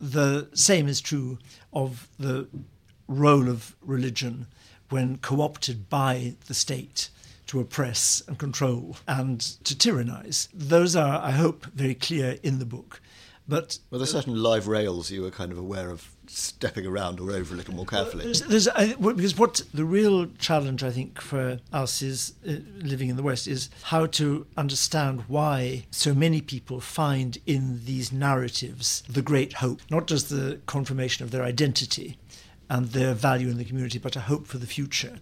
the 0.00 0.48
same 0.54 0.88
is 0.88 1.00
true 1.00 1.38
of 1.72 2.08
the 2.18 2.48
role 3.08 3.48
of 3.48 3.76
religion 3.80 4.46
when 4.90 5.18
co 5.18 5.40
opted 5.40 5.88
by 5.88 6.34
the 6.46 6.54
state 6.54 7.10
to 7.46 7.60
oppress 7.60 8.22
and 8.26 8.38
control 8.38 8.96
and 9.06 9.40
to 9.40 9.76
tyrannize. 9.76 10.48
Those 10.52 10.96
are, 10.96 11.20
I 11.22 11.30
hope, 11.30 11.66
very 11.66 11.94
clear 11.94 12.38
in 12.42 12.58
the 12.58 12.66
book. 12.66 13.00
But 13.48 13.78
well, 13.90 14.00
there's 14.00 14.10
certain 14.10 14.42
live 14.42 14.66
rails 14.66 15.10
you 15.12 15.22
were 15.22 15.30
kind 15.30 15.52
of 15.52 15.58
aware 15.58 15.90
of 15.90 16.10
stepping 16.26 16.84
around 16.84 17.20
or 17.20 17.30
over 17.30 17.54
a 17.54 17.56
little 17.56 17.74
more 17.74 17.86
carefully. 17.86 18.24
There's, 18.24 18.40
there's, 18.42 18.66
I, 18.66 18.94
because 18.94 19.38
what 19.38 19.62
the 19.72 19.84
real 19.84 20.26
challenge 20.38 20.82
I 20.82 20.90
think 20.90 21.20
for 21.20 21.60
us 21.72 22.02
is 22.02 22.34
uh, 22.44 22.54
living 22.78 23.08
in 23.08 23.14
the 23.14 23.22
West 23.22 23.46
is 23.46 23.70
how 23.84 24.06
to 24.06 24.46
understand 24.56 25.22
why 25.28 25.84
so 25.92 26.12
many 26.12 26.40
people 26.40 26.80
find 26.80 27.38
in 27.46 27.84
these 27.84 28.10
narratives 28.10 29.04
the 29.08 29.22
great 29.22 29.54
hope, 29.54 29.80
not 29.90 30.08
just 30.08 30.28
the 30.28 30.60
confirmation 30.66 31.24
of 31.24 31.30
their 31.30 31.44
identity 31.44 32.18
and 32.68 32.88
their 32.88 33.14
value 33.14 33.48
in 33.48 33.58
the 33.58 33.64
community, 33.64 33.98
but 33.98 34.16
a 34.16 34.20
hope 34.20 34.46
for 34.46 34.58
the 34.58 34.66
future. 34.66 35.18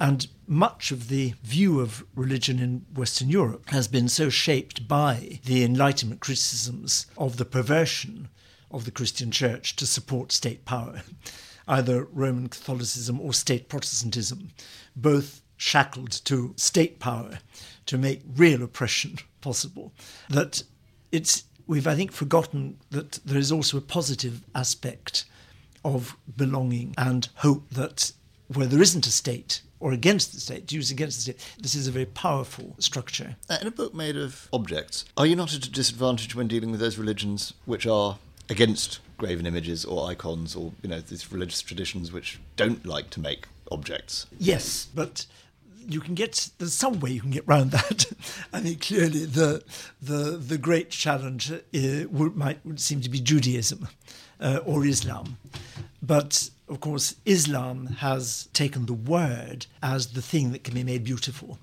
And 0.00 0.26
much 0.46 0.90
of 0.90 1.08
the 1.08 1.34
view 1.42 1.80
of 1.80 2.04
religion 2.16 2.58
in 2.58 2.86
Western 2.94 3.28
Europe 3.28 3.70
has 3.70 3.86
been 3.86 4.08
so 4.08 4.30
shaped 4.30 4.88
by 4.88 5.40
the 5.44 5.62
Enlightenment 5.62 6.20
criticisms 6.20 7.06
of 7.16 7.36
the 7.36 7.44
perversion 7.44 8.28
of 8.70 8.84
the 8.84 8.90
Christian 8.90 9.30
church 9.30 9.76
to 9.76 9.86
support 9.86 10.32
state 10.32 10.64
power, 10.64 11.02
either 11.68 12.04
Roman 12.04 12.48
Catholicism 12.48 13.20
or 13.20 13.32
state 13.32 13.68
Protestantism, 13.68 14.50
both 14.96 15.42
shackled 15.56 16.10
to 16.24 16.54
state 16.56 16.98
power 16.98 17.38
to 17.86 17.96
make 17.96 18.22
real 18.34 18.62
oppression 18.62 19.18
possible. 19.40 19.92
That 20.28 20.64
it's 21.12 21.44
we've 21.66 21.86
I 21.86 21.94
think 21.94 22.10
forgotten 22.10 22.78
that 22.90 23.20
there 23.24 23.38
is 23.38 23.52
also 23.52 23.78
a 23.78 23.82
positive 23.82 24.42
aspect 24.54 25.26
of 25.84 26.16
belonging 26.36 26.94
and 26.96 27.28
hope 27.36 27.68
that 27.70 28.12
where 28.48 28.66
there 28.66 28.82
isn't 28.82 29.06
a 29.06 29.10
state 29.10 29.62
or 29.80 29.92
against 29.92 30.32
the 30.32 30.40
state, 30.40 30.66
Jews 30.66 30.90
against 30.90 31.18
the 31.18 31.22
state. 31.22 31.56
This 31.60 31.74
is 31.74 31.88
a 31.88 31.90
very 31.90 32.06
powerful 32.06 32.76
structure. 32.78 33.36
Uh, 33.50 33.58
in 33.60 33.66
a 33.66 33.70
book 33.70 33.94
made 33.94 34.16
of 34.16 34.48
objects, 34.52 35.04
are 35.16 35.26
you 35.26 35.34
not 35.34 35.54
at 35.54 35.66
a 35.66 35.70
disadvantage 35.70 36.34
when 36.34 36.48
dealing 36.48 36.70
with 36.70 36.80
those 36.80 36.98
religions 36.98 37.54
which 37.64 37.86
are 37.86 38.18
against 38.48 39.00
graven 39.18 39.46
images 39.46 39.84
or 39.84 40.08
icons 40.08 40.54
or 40.54 40.72
you 40.82 40.88
know 40.88 41.00
these 41.00 41.32
religious 41.32 41.62
traditions 41.62 42.12
which 42.12 42.38
don't 42.56 42.86
like 42.86 43.10
to 43.10 43.20
make 43.20 43.46
objects? 43.70 44.26
Yes, 44.38 44.86
but 44.94 45.26
you 45.88 46.00
can 46.00 46.14
get 46.14 46.50
there's 46.58 46.74
some 46.74 47.00
way 47.00 47.10
you 47.10 47.20
can 47.20 47.30
get 47.30 47.44
around 47.48 47.70
that. 47.72 48.06
I 48.52 48.60
mean, 48.60 48.78
clearly 48.78 49.24
the 49.24 49.64
the 50.00 50.36
the 50.36 50.58
great 50.58 50.90
challenge 50.90 51.50
uh, 51.50 51.58
would, 52.08 52.36
might 52.36 52.64
would 52.64 52.80
seem 52.80 53.00
to 53.00 53.10
be 53.10 53.20
Judaism 53.20 53.88
uh, 54.40 54.60
or 54.64 54.86
Islam, 54.86 55.38
but 56.02 56.50
of 56.68 56.80
course, 56.80 57.16
Islam 57.26 57.86
has 57.98 58.48
taken 58.54 58.86
the 58.86 58.94
word 58.94 59.66
as 59.82 60.12
the 60.14 60.22
thing 60.22 60.52
that 60.52 60.64
can 60.64 60.74
be 60.74 60.82
made 60.82 61.04
beautiful, 61.04 61.58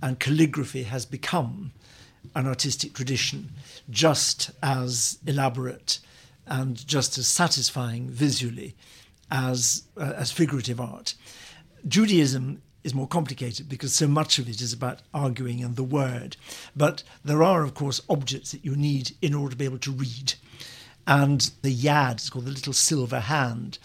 and 0.00 0.20
calligraphy 0.20 0.84
has 0.84 1.04
become 1.04 1.72
an 2.34 2.46
artistic 2.46 2.94
tradition 2.94 3.50
just 3.90 4.50
as 4.62 5.18
elaborate 5.26 5.98
and 6.46 6.86
just 6.86 7.18
as 7.18 7.26
satisfying 7.26 8.08
visually 8.08 8.74
as, 9.30 9.84
uh, 9.96 10.12
as 10.16 10.30
figurative 10.30 10.80
art. 10.80 11.14
Judaism 11.86 12.62
is 12.82 12.94
more 12.94 13.08
complicated 13.08 13.68
because 13.68 13.94
so 13.94 14.06
much 14.06 14.38
of 14.38 14.48
it 14.48 14.60
is 14.60 14.72
about 14.72 15.00
arguing 15.12 15.64
and 15.64 15.74
the 15.74 15.82
word. 15.82 16.36
But 16.76 17.02
there 17.24 17.42
are, 17.42 17.62
of 17.62 17.74
course, 17.74 18.00
objects 18.08 18.52
that 18.52 18.64
you 18.64 18.76
need 18.76 19.16
in 19.22 19.34
order 19.34 19.52
to 19.52 19.56
be 19.56 19.64
able 19.64 19.78
to 19.78 19.90
read. 19.90 20.34
And 21.06 21.50
the 21.62 21.74
yad 21.74 22.20
is 22.20 22.30
called 22.30 22.46
the 22.46 22.50
little 22.50 22.72
silver 22.72 23.20
hand 23.20 23.78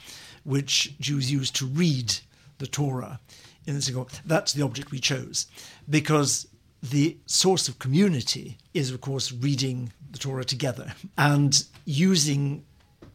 which 0.43 0.97
Jews 0.99 1.31
use 1.31 1.51
to 1.51 1.65
read 1.65 2.15
the 2.57 2.67
Torah 2.67 3.19
in 3.65 3.75
the 3.75 3.81
synagogue. 3.81 4.11
That's 4.25 4.53
the 4.53 4.63
object 4.63 4.91
we 4.91 4.99
chose 4.99 5.47
because 5.89 6.47
the 6.81 7.17
source 7.25 7.67
of 7.67 7.77
community 7.79 8.57
is, 8.73 8.91
of 8.91 9.01
course, 9.01 9.31
reading 9.31 9.91
the 10.11 10.17
Torah 10.17 10.45
together 10.45 10.93
and 11.17 11.65
using 11.85 12.63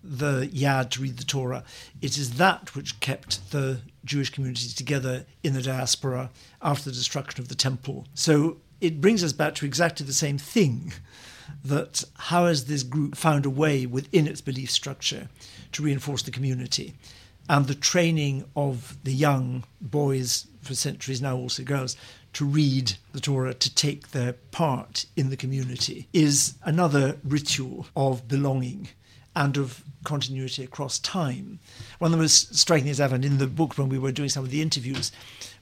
the 0.03 0.47
Yad 0.53 0.91
to 0.91 1.03
read 1.03 1.17
the 1.17 1.25
Torah. 1.25 1.65
It 2.03 2.19
is 2.19 2.35
that 2.35 2.75
which 2.75 3.01
kept 3.01 3.51
the 3.53 3.81
Jewish 4.05 4.31
community 4.31 4.69
together 4.69 5.25
in 5.43 5.55
the 5.55 5.63
diaspora 5.63 6.31
after 6.61 6.91
the 6.91 6.97
destruction 6.97 7.41
of 7.41 7.49
the 7.49 7.55
temple. 7.55 8.07
So 8.15 8.59
it 8.81 9.01
brings 9.01 9.25
us 9.25 9.33
back 9.33 9.55
to 9.57 9.67
exactly 9.67 10.05
the 10.05 10.13
same 10.13 10.37
thing 10.37 10.93
that 11.65 12.05
how 12.17 12.47
has 12.47 12.67
this 12.67 12.83
group 12.83 13.17
found 13.17 13.47
a 13.47 13.51
way 13.51 13.87
within 13.87 14.27
its 14.27 14.41
belief 14.41 14.71
structure 14.71 15.29
to 15.73 15.83
reinforce 15.83 16.23
the 16.23 16.31
community? 16.31 16.95
And 17.49 17.67
the 17.67 17.75
training 17.75 18.45
of 18.57 18.97
the 19.05 19.13
young 19.13 19.65
boys, 19.81 20.47
for 20.63 20.75
centuries 20.75 21.21
now 21.21 21.37
also 21.37 21.63
girls, 21.63 21.97
to 22.35 22.45
read 22.45 22.95
the 23.13 23.21
Torah, 23.21 23.55
to 23.55 23.75
take 23.75 24.11
their 24.11 24.33
part 24.33 25.07
in 25.15 25.31
the 25.31 25.37
community, 25.37 26.09
is 26.13 26.55
another 26.65 27.19
ritual 27.23 27.87
of 27.95 28.27
belonging 28.27 28.89
and 29.37 29.57
of 29.57 29.83
continuity 30.05 30.65
across 30.65 30.99
time. 30.99 31.59
One 31.99 32.13
of 32.13 32.19
the 32.19 32.23
most 32.23 32.55
striking 32.55 32.85
things 32.85 32.99
found 32.99 33.25
in 33.25 33.39
the 33.39 33.47
book 33.47 33.77
when 33.77 33.89
we 33.89 33.99
were 33.99 34.13
doing 34.13 34.29
some 34.29 34.45
of 34.45 34.51
the 34.51 34.63
interviews 34.63 35.13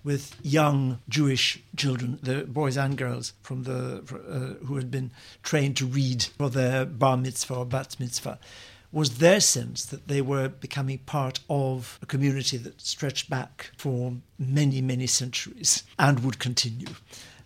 with 0.05 0.37
young 0.43 0.99
Jewish 1.09 1.63
children, 1.77 2.19
the 2.23 2.45
boys 2.45 2.77
and 2.77 2.97
girls 2.97 3.35
from 3.43 3.65
the 3.65 4.03
uh, 4.13 4.65
who 4.67 4.77
had 4.77 4.91
been 4.91 5.13
trained 5.43 5.77
to 5.77 5.87
read 5.87 6.23
for 6.23 6.51
their 6.51 6.85
bar 6.85 7.17
mitzvah 7.17 7.55
or 7.55 7.67
bat 7.67 7.97
mitzvah, 7.99 8.39
was 8.91 9.19
their 9.19 9.41
sense 9.41 9.87
that 9.87 10.09
they 10.09 10.21
were 10.21 10.49
becoming 10.49 10.99
part 10.99 11.41
of 11.49 11.99
a 12.03 12.07
community 12.07 12.59
that 12.59 12.81
stretched 12.81 13.31
back 13.31 13.71
for 13.79 14.15
many, 14.39 14.83
many 14.83 15.07
centuries 15.07 15.83
and 15.99 16.21
would 16.21 16.39
continue. 16.39 16.89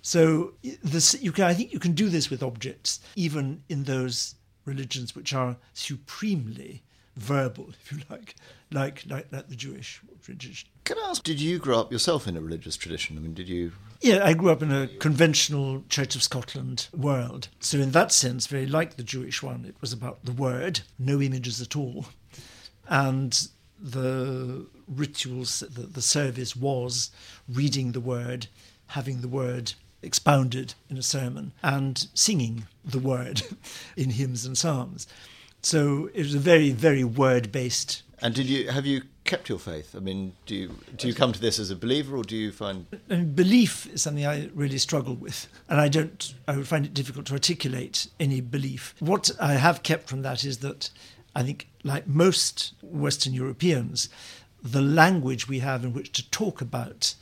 So 0.02 0.54
this, 0.82 1.20
you 1.22 1.32
can, 1.32 1.44
I 1.44 1.54
think 1.54 1.72
you 1.72 1.78
can 1.78 1.92
do 1.92 2.08
this 2.08 2.30
with 2.30 2.42
objects, 2.42 3.00
even 3.14 3.62
in 3.68 3.84
those 3.84 4.34
religions 4.64 5.14
which 5.14 5.32
are 5.32 5.56
supremely 5.72 6.82
verbal, 7.16 7.70
if 7.70 7.92
you 7.92 7.98
like, 8.10 8.34
like 8.70 9.04
like, 9.08 9.32
like 9.32 9.48
the 9.48 9.56
Jewish 9.56 10.00
tradition. 10.22 10.68
Can 10.84 10.98
I 10.98 11.10
ask, 11.10 11.22
did 11.22 11.40
you 11.40 11.58
grow 11.58 11.80
up 11.80 11.92
yourself 11.92 12.28
in 12.28 12.36
a 12.36 12.40
religious 12.40 12.76
tradition? 12.76 13.16
I 13.16 13.20
mean, 13.20 13.34
did 13.34 13.48
you? 13.48 13.72
Yeah, 14.00 14.24
I 14.24 14.34
grew 14.34 14.50
up 14.50 14.62
in 14.62 14.70
a 14.70 14.86
conventional 14.86 15.84
Church 15.88 16.14
of 16.14 16.22
Scotland 16.22 16.88
world. 16.94 17.48
So, 17.60 17.78
in 17.78 17.92
that 17.92 18.12
sense, 18.12 18.46
very 18.46 18.66
like 18.66 18.96
the 18.96 19.02
Jewish 19.02 19.42
one, 19.42 19.64
it 19.64 19.76
was 19.80 19.92
about 19.92 20.24
the 20.24 20.32
word, 20.32 20.80
no 20.98 21.20
images 21.20 21.60
at 21.60 21.76
all. 21.76 22.06
And 22.88 23.48
the 23.80 24.66
rituals, 24.86 25.60
the, 25.60 25.82
the 25.82 26.02
service 26.02 26.54
was 26.54 27.10
reading 27.48 27.92
the 27.92 28.00
word, 28.00 28.46
having 28.88 29.20
the 29.20 29.28
word 29.28 29.72
expounded 30.02 30.74
in 30.88 30.96
a 30.96 31.02
sermon, 31.02 31.52
and 31.62 32.06
singing 32.14 32.66
the 32.84 32.98
word 32.98 33.42
in 33.96 34.10
hymns 34.10 34.44
and 34.44 34.56
psalms. 34.56 35.06
So 35.62 36.10
it 36.14 36.22
was 36.22 36.34
a 36.34 36.38
very, 36.38 36.70
very 36.70 37.04
word 37.04 37.50
based. 37.50 38.02
And 38.20 38.34
did 38.34 38.46
you 38.46 38.70
have 38.70 38.86
you 38.86 39.02
kept 39.24 39.48
your 39.48 39.58
faith? 39.58 39.94
I 39.94 39.98
mean, 39.98 40.32
do 40.46 40.54
you 40.54 40.74
do 40.96 41.06
you 41.08 41.14
come 41.14 41.32
to 41.32 41.40
this 41.40 41.58
as 41.58 41.70
a 41.70 41.76
believer, 41.76 42.16
or 42.16 42.24
do 42.24 42.36
you 42.36 42.50
find 42.52 42.86
belief 43.34 43.86
is 43.92 44.02
something 44.02 44.24
I 44.24 44.48
really 44.54 44.78
struggle 44.78 45.14
with, 45.14 45.48
and 45.68 45.80
I 45.80 45.88
don't. 45.88 46.34
I 46.48 46.56
would 46.56 46.68
find 46.68 46.86
it 46.86 46.94
difficult 46.94 47.26
to 47.26 47.34
articulate 47.34 48.08
any 48.18 48.40
belief. 48.40 48.94
What 49.00 49.30
I 49.40 49.54
have 49.54 49.82
kept 49.82 50.08
from 50.08 50.22
that 50.22 50.44
is 50.44 50.58
that 50.58 50.90
I 51.34 51.42
think, 51.42 51.68
like 51.84 52.06
most 52.06 52.72
Western 52.82 53.34
Europeans, 53.34 54.08
the 54.62 54.80
language 54.80 55.46
we 55.46 55.58
have 55.58 55.84
in 55.84 55.92
which 55.92 56.12
to 56.12 56.30
talk 56.30 56.60
about 56.62 57.14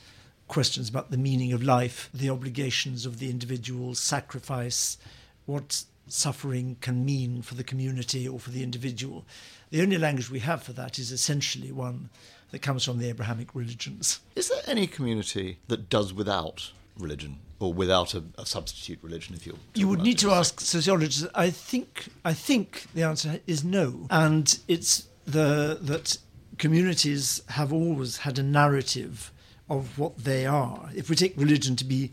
questions 0.47 0.87
about 0.87 1.11
the 1.11 1.17
meaning 1.17 1.51
of 1.51 1.63
life, 1.63 2.09
the 2.13 2.29
obligations 2.29 3.05
of 3.05 3.19
the 3.19 3.29
individual, 3.29 3.95
sacrifice, 3.95 4.97
what 5.45 5.83
suffering 6.07 6.77
can 6.81 7.05
mean 7.05 7.41
for 7.41 7.55
the 7.55 7.63
community 7.63 8.27
or 8.27 8.39
for 8.39 8.51
the 8.51 8.63
individual. 8.63 9.25
The 9.71 9.81
only 9.81 9.97
language 9.97 10.29
we 10.29 10.39
have 10.39 10.63
for 10.63 10.73
that 10.73 10.99
is 10.99 11.11
essentially 11.11 11.71
one 11.71 12.09
that 12.51 12.61
comes 12.61 12.85
from 12.85 12.99
the 12.99 13.09
Abrahamic 13.09 13.53
religions. 13.53 14.19
Is 14.35 14.49
there 14.49 14.61
any 14.67 14.87
community 14.87 15.59
that 15.67 15.89
does 15.89 16.13
without 16.13 16.71
religion 16.97 17.39
or 17.59 17.73
without 17.73 18.13
a, 18.13 18.23
a 18.37 18.45
substitute 18.45 18.99
religion? 19.01 19.35
If 19.35 19.45
you're 19.45 19.57
You 19.73 19.87
would 19.87 20.01
need 20.01 20.19
to 20.19 20.31
ask 20.31 20.59
sociologists. 20.59 21.25
I 21.33 21.49
think 21.49 22.07
I 22.23 22.33
think 22.33 22.85
the 22.93 23.03
answer 23.03 23.39
is 23.47 23.63
no, 23.63 24.07
and 24.09 24.57
it's 24.67 25.07
the 25.25 25.77
that 25.81 26.17
communities 26.57 27.41
have 27.49 27.73
always 27.73 28.17
had 28.17 28.39
a 28.39 28.43
narrative 28.43 29.31
of 29.69 29.97
what 29.97 30.17
they 30.19 30.45
are. 30.45 30.89
If 30.95 31.09
we 31.09 31.15
take 31.15 31.33
religion 31.35 31.75
to 31.77 31.85
be 31.85 32.11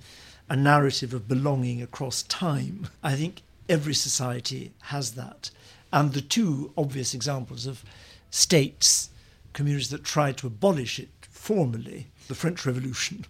a 0.48 0.57
narrative 0.57 1.14
of 1.14 1.28
belonging 1.28 1.83
across 1.83 2.22
time, 2.24 2.88
I 3.02 3.14
think 3.14 3.42
every 3.72 3.94
society 3.94 4.72
has 4.82 5.12
that. 5.12 5.50
And 5.92 6.12
the 6.12 6.20
two 6.20 6.72
obvious 6.76 7.14
examples 7.14 7.66
of 7.66 7.85
states, 8.30 9.11
communities 9.54 9.90
that 9.90 10.04
tried 10.04 10.37
to 10.38 10.46
abolish 10.46 10.98
it 10.98 11.08
formally, 11.30 12.08
the 12.28 12.35
French 12.35 12.64
Revolution 12.66 13.24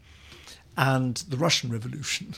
and 0.77 1.17
the 1.29 1.37
Russian 1.37 1.71
Revolution, 1.71 2.35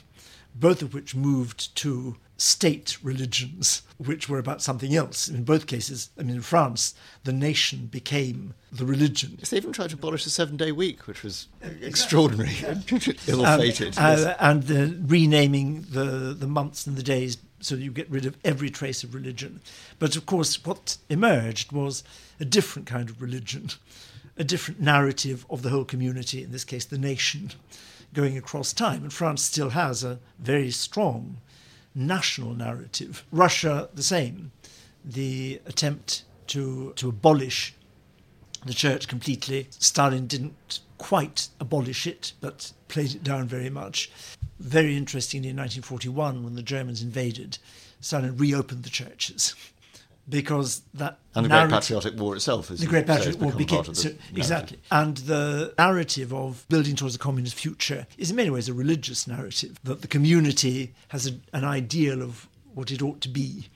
both 0.54 0.82
of 0.82 0.92
which 0.92 1.14
moved 1.14 1.74
to 1.76 2.16
state 2.36 2.98
religions, 3.02 3.82
which 3.98 4.28
were 4.28 4.38
about 4.38 4.60
something 4.60 4.94
else. 4.94 5.28
In 5.28 5.44
both 5.44 5.66
cases, 5.66 6.10
I 6.18 6.22
mean, 6.24 6.36
in 6.36 6.42
France, 6.42 6.94
the 7.22 7.32
nation 7.32 7.86
became 7.86 8.54
the 8.72 8.84
religion. 8.84 9.36
Yes, 9.38 9.50
they 9.50 9.56
even 9.58 9.72
tried 9.72 9.90
to 9.90 9.96
abolish 9.96 10.24
the 10.24 10.30
seven 10.30 10.56
day 10.56 10.72
week, 10.72 11.06
which 11.06 11.22
was 11.22 11.46
extraordinary, 11.80 12.56
ill 13.28 13.44
fated. 13.44 13.96
uh, 13.96 14.34
and 14.40 14.64
the 14.64 14.98
renaming 15.06 15.86
the, 15.90 16.36
the 16.38 16.48
months 16.48 16.86
and 16.86 16.96
the 16.96 17.02
days 17.02 17.36
so 17.64 17.74
you 17.74 17.90
get 17.90 18.11
rid 18.11 18.27
of 18.27 18.37
every 18.44 18.70
trace 18.70 19.03
of 19.03 19.14
religion. 19.14 19.61
But 19.98 20.16
of 20.16 20.27
course, 20.27 20.64
what 20.64 20.98
emerged 21.09 21.72
was 21.72 22.05
a 22.38 22.44
different 22.44 22.87
kind 22.87 23.09
of 23.09 23.22
religion, 23.22 23.70
a 24.37 24.44
different 24.44 24.81
narrative 24.81 25.46
of 25.48 25.62
the 25.62 25.70
whole 25.70 25.85
community, 25.85 26.42
in 26.42 26.53
this 26.53 26.64
case, 26.64 26.85
the 26.85 26.98
nation, 26.98 27.53
going 28.12 28.37
across 28.37 28.72
time. 28.72 29.03
And 29.03 29.12
France 29.12 29.42
still 29.42 29.70
has 29.70 30.05
a 30.05 30.18
very 30.38 30.70
strong 30.70 31.38
national 31.94 32.55
narrative. 32.55 33.24
Russia, 33.31 33.88
the 33.94 34.03
same. 34.03 34.53
The 35.05 35.61
attempt 35.66 36.24
to, 36.48 36.92
to 36.96 37.09
abolish 37.09 37.74
the 38.64 38.74
church 38.74 39.09
completely. 39.09 39.68
Stalin 39.70 40.27
didn't 40.27 40.81
quite 40.98 41.48
abolish 41.61 42.07
it, 42.07 42.33
but 42.40 42.72
played 42.88 43.14
it 43.14 43.24
down 43.24 43.46
very 43.46 43.70
much. 43.70 44.11
Very 44.59 44.96
interestingly, 44.96 45.48
in 45.48 45.57
1941, 45.57 46.44
when 46.44 46.54
the 46.54 46.62
Germans 46.62 47.02
invaded, 47.02 47.59
Stalin 48.00 48.37
reopened 48.37 48.85
the 48.85 48.90
churches. 48.90 49.54
Because 50.26 50.80
that 50.94 51.18
and 51.35 51.44
the 51.44 51.50
Great 51.50 51.68
Patriotic 51.68 52.18
War 52.18 52.35
itself 52.35 52.70
is 52.70 52.80
the 52.80 52.87
Great 52.87 53.07
Patriotic 53.07 53.38
War 53.42 53.52
become 53.52 53.59
became 53.59 53.76
part 53.76 53.88
of 53.88 53.94
the 53.96 54.00
so, 54.00 54.14
exactly, 54.35 54.78
and 54.90 55.18
the 55.18 55.74
narrative 55.76 56.33
of 56.33 56.64
building 56.70 56.96
towards 56.96 57.14
a 57.14 57.18
communist 57.18 57.54
future 57.54 58.07
is 58.16 58.30
in 58.30 58.37
many 58.37 58.48
ways 58.48 58.66
a 58.66 58.72
religious 58.72 59.26
narrative 59.26 59.78
that 59.85 60.00
the 60.00 60.09
community 60.09 60.94
has 61.09 61.26
a, 61.26 61.33
an 61.52 61.64
ideal 61.64 62.22
of 62.22 62.48
what 62.72 62.90
it 62.90 63.02
ought 63.02 63.20
to 63.20 63.28
be, 63.28 63.68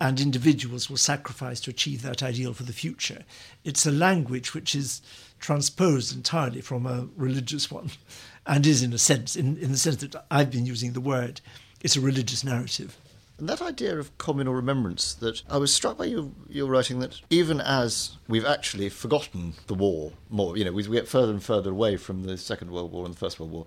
and 0.00 0.20
individuals 0.20 0.88
will 0.88 0.96
sacrifice 0.96 1.60
to 1.60 1.70
achieve 1.70 2.02
that 2.02 2.22
ideal 2.22 2.54
for 2.54 2.62
the 2.62 2.72
future. 2.72 3.24
It's 3.64 3.86
a 3.86 3.90
language 3.90 4.54
which 4.54 4.74
is 4.74 5.02
transposed 5.40 6.14
entirely 6.14 6.60
from 6.60 6.86
a 6.86 7.08
religious 7.16 7.70
one, 7.70 7.90
and 8.46 8.66
is 8.66 8.82
in 8.82 8.92
a 8.92 8.98
sense, 8.98 9.36
in, 9.36 9.56
in 9.58 9.72
the 9.72 9.78
sense 9.78 9.96
that 9.96 10.14
I've 10.30 10.50
been 10.50 10.66
using 10.66 10.92
the 10.92 11.00
word, 11.00 11.40
it's 11.80 11.96
a 11.96 12.00
religious 12.00 12.44
narrative. 12.44 12.96
And 13.38 13.48
that 13.48 13.62
idea 13.62 13.96
of 13.96 14.16
communal 14.18 14.54
remembrance, 14.54 15.14
that 15.14 15.42
I 15.48 15.58
was 15.58 15.72
struck 15.72 15.98
by 15.98 16.06
your, 16.06 16.30
your 16.48 16.68
writing 16.68 16.98
that 17.00 17.20
even 17.30 17.60
as 17.60 18.16
we've 18.26 18.44
actually 18.44 18.88
forgotten 18.88 19.54
the 19.68 19.74
war 19.74 20.12
more, 20.28 20.56
you 20.56 20.64
know, 20.64 20.72
we, 20.72 20.86
we 20.88 20.96
get 20.96 21.06
further 21.06 21.32
and 21.32 21.42
further 21.42 21.70
away 21.70 21.96
from 21.96 22.24
the 22.24 22.36
Second 22.36 22.72
World 22.72 22.90
War 22.90 23.04
and 23.04 23.14
the 23.14 23.18
First 23.18 23.38
World 23.38 23.52
War, 23.52 23.66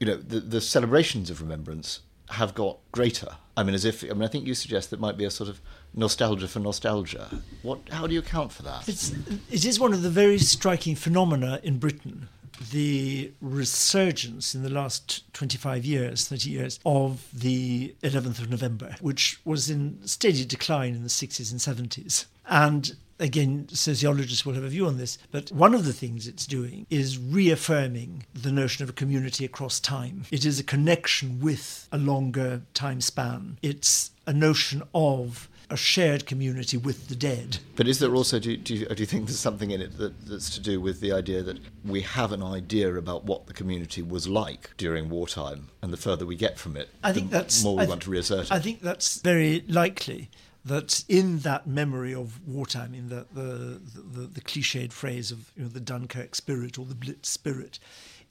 you 0.00 0.06
know, 0.06 0.16
the, 0.16 0.40
the 0.40 0.60
celebrations 0.60 1.30
of 1.30 1.40
remembrance 1.40 2.00
have 2.30 2.54
got 2.54 2.78
greater. 2.92 3.36
I 3.56 3.62
mean, 3.62 3.74
as 3.74 3.84
if, 3.84 4.02
I 4.02 4.08
mean, 4.14 4.22
I 4.22 4.26
think 4.26 4.46
you 4.46 4.54
suggest 4.54 4.90
that 4.90 5.00
might 5.00 5.16
be 5.16 5.24
a 5.24 5.30
sort 5.30 5.48
of 5.48 5.60
nostalgia 5.94 6.48
for 6.48 6.58
nostalgia. 6.58 7.28
What, 7.62 7.80
how 7.90 8.06
do 8.06 8.14
you 8.14 8.20
account 8.20 8.52
for 8.52 8.62
that? 8.64 8.88
It's, 8.88 9.12
it 9.50 9.64
is 9.64 9.78
one 9.78 9.92
of 9.92 10.02
the 10.02 10.10
very 10.10 10.38
striking 10.38 10.96
phenomena 10.96 11.60
in 11.62 11.78
Britain. 11.78 12.28
The 12.70 13.32
resurgence 13.40 14.54
in 14.54 14.62
the 14.62 14.70
last 14.70 15.32
25 15.34 15.84
years, 15.84 16.28
30 16.28 16.50
years, 16.50 16.80
of 16.84 17.26
the 17.32 17.94
11th 18.02 18.40
of 18.40 18.50
November, 18.50 18.96
which 19.00 19.40
was 19.44 19.70
in 19.70 19.98
steady 20.06 20.44
decline 20.44 20.94
in 20.94 21.02
the 21.02 21.08
60s 21.08 21.50
and 21.50 21.60
70s. 21.60 22.26
And 22.46 22.96
again, 23.18 23.68
sociologists 23.68 24.44
will 24.44 24.54
have 24.54 24.64
a 24.64 24.68
view 24.68 24.86
on 24.86 24.98
this, 24.98 25.18
but 25.30 25.50
one 25.52 25.74
of 25.74 25.84
the 25.84 25.92
things 25.92 26.26
it's 26.26 26.46
doing 26.46 26.86
is 26.90 27.18
reaffirming 27.18 28.26
the 28.34 28.52
notion 28.52 28.82
of 28.82 28.90
a 28.90 28.92
community 28.92 29.44
across 29.44 29.80
time. 29.80 30.24
It 30.30 30.44
is 30.44 30.58
a 30.58 30.64
connection 30.64 31.40
with 31.40 31.88
a 31.92 31.98
longer 31.98 32.62
time 32.74 33.00
span. 33.00 33.58
It's 33.62 34.10
a 34.26 34.32
notion 34.32 34.82
of 34.94 35.48
a 35.70 35.76
shared 35.76 36.26
community 36.26 36.76
with 36.76 37.08
the 37.08 37.16
dead. 37.16 37.58
But 37.74 37.88
is 37.88 37.98
there 37.98 38.14
also, 38.14 38.38
do 38.38 38.50
you, 38.50 38.56
do, 38.56 38.74
you, 38.74 38.86
do 38.86 39.02
you 39.02 39.06
think 39.06 39.26
there's 39.26 39.38
something 39.38 39.70
in 39.70 39.80
it 39.80 39.96
that, 39.98 40.26
that's 40.26 40.50
to 40.50 40.60
do 40.60 40.80
with 40.80 41.00
the 41.00 41.12
idea 41.12 41.42
that 41.42 41.58
we 41.84 42.02
have 42.02 42.32
an 42.32 42.42
idea 42.42 42.94
about 42.94 43.24
what 43.24 43.46
the 43.46 43.54
community 43.54 44.02
was 44.02 44.28
like 44.28 44.70
during 44.76 45.08
wartime, 45.08 45.70
and 45.82 45.92
the 45.92 45.96
further 45.96 46.26
we 46.26 46.36
get 46.36 46.58
from 46.58 46.76
it, 46.76 46.90
I 47.02 47.12
think 47.12 47.30
the 47.30 47.38
that's 47.38 47.64
more 47.64 47.76
we 47.76 47.84
I 47.84 47.86
want 47.86 48.02
to 48.02 48.10
reassert 48.10 48.46
it? 48.46 48.52
I 48.52 48.58
think 48.58 48.82
that's 48.82 49.20
very 49.20 49.64
likely 49.66 50.30
that 50.64 51.04
in 51.08 51.40
that 51.40 51.66
memory 51.66 52.14
of 52.14 52.46
wartime, 52.46 52.94
in 52.94 53.08
the 53.08 53.26
the, 53.32 53.80
the, 53.94 54.26
the 54.26 54.40
cliched 54.40 54.92
phrase 54.92 55.30
of 55.30 55.52
you 55.56 55.64
know, 55.64 55.68
the 55.68 55.80
Dunkirk 55.80 56.34
spirit 56.34 56.78
or 56.78 56.86
the 56.86 56.94
Blitz 56.94 57.28
spirit, 57.28 57.78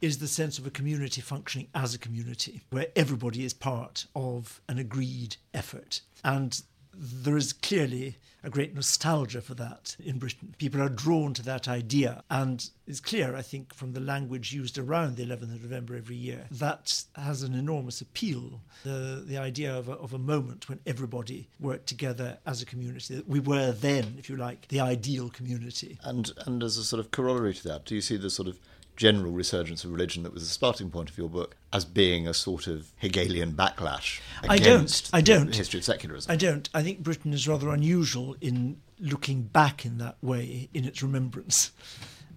is 0.02 0.18
the 0.18 0.28
sense 0.28 0.58
of 0.58 0.68
a 0.68 0.72
community 0.72 1.22
functioning 1.22 1.68
as 1.74 1.94
a 1.94 2.00
community, 2.00 2.62
where 2.72 2.88
everybody 2.96 3.46
is 3.46 3.54
part 3.54 4.06
of 4.16 4.62
an 4.68 4.78
agreed 4.78 5.38
effort. 5.54 6.02
And 6.24 6.62
there 6.94 7.38
is 7.38 7.54
clearly 7.54 8.18
a 8.44 8.50
great 8.50 8.76
nostalgia 8.76 9.42
for 9.42 9.54
that 9.54 9.96
in 10.04 10.20
Britain. 10.20 10.54
People 10.58 10.82
are 10.82 10.90
drawn 10.90 11.34
to 11.34 11.42
that 11.44 11.68
idea, 11.68 12.24
and 12.30 12.70
it's 12.86 13.00
clear, 13.00 13.36
I 13.36 13.42
think, 13.42 13.74
from 13.74 13.94
the 13.94 14.02
language 14.02 14.52
used 14.52 14.78
around 14.78 15.16
the 15.16 15.26
11th 15.26 15.56
of 15.56 15.64
November 15.64 15.96
every 15.96 16.18
year, 16.18 16.46
that 16.52 17.04
has 17.16 17.42
an 17.42 17.56
enormous 17.56 18.02
appeal. 18.02 18.60
The, 18.84 19.24
the 19.26 19.38
idea 19.38 19.74
of 19.74 19.88
a, 19.88 19.94
of 19.94 20.14
a 20.14 20.18
moment 20.18 20.68
when 20.68 20.80
everybody 20.86 21.48
worked 21.60 21.88
together 21.88 22.38
as 22.46 22.62
a 22.62 22.66
community. 22.66 23.24
We 23.26 23.40
were 23.40 23.72
then, 23.72 24.16
if 24.18 24.30
you 24.30 24.36
like, 24.36 24.68
the 24.68 24.82
ideal 24.82 25.30
community. 25.30 25.98
And 26.04 26.32
and 26.46 26.62
as 26.64 26.78
a 26.78 26.84
sort 26.84 27.00
of 27.00 27.12
corollary 27.12 27.54
to 27.54 27.64
that, 27.70 27.86
do 27.86 27.96
you 27.96 28.02
see 28.02 28.18
the 28.18 28.30
sort 28.30 28.50
of 28.50 28.60
general 28.96 29.32
resurgence 29.32 29.84
of 29.84 29.92
religion 29.92 30.24
that 30.24 30.34
was 30.34 30.44
the 30.44 30.50
starting 30.54 30.90
point 30.90 31.10
of 31.10 31.18
your 31.18 31.30
book 31.30 31.56
as 31.72 31.86
being 31.86 32.28
a 32.28 32.34
sort 32.34 32.68
of 32.68 32.92
Hegelian 32.98 33.54
backlash 33.54 34.20
I 34.44 34.58
don't. 34.58 34.60
against 34.60 35.10
I 35.14 35.22
don't. 35.22 35.50
the 35.52 35.58
history 35.58 35.80
of 35.80 35.84
secularism? 35.86 36.32
I 36.32 36.36
don't. 36.36 36.70
I 36.74 36.84
think 36.84 37.00
Britain 37.00 37.34
is 37.34 37.48
rather 37.48 37.70
unusual 37.70 38.36
in 38.42 38.78
looking 39.00 39.44
back 39.44 39.86
in 39.86 39.98
that 39.98 40.18
way 40.22 40.70
in 40.74 40.86
its 40.86 41.02
remembrance. 41.02 41.72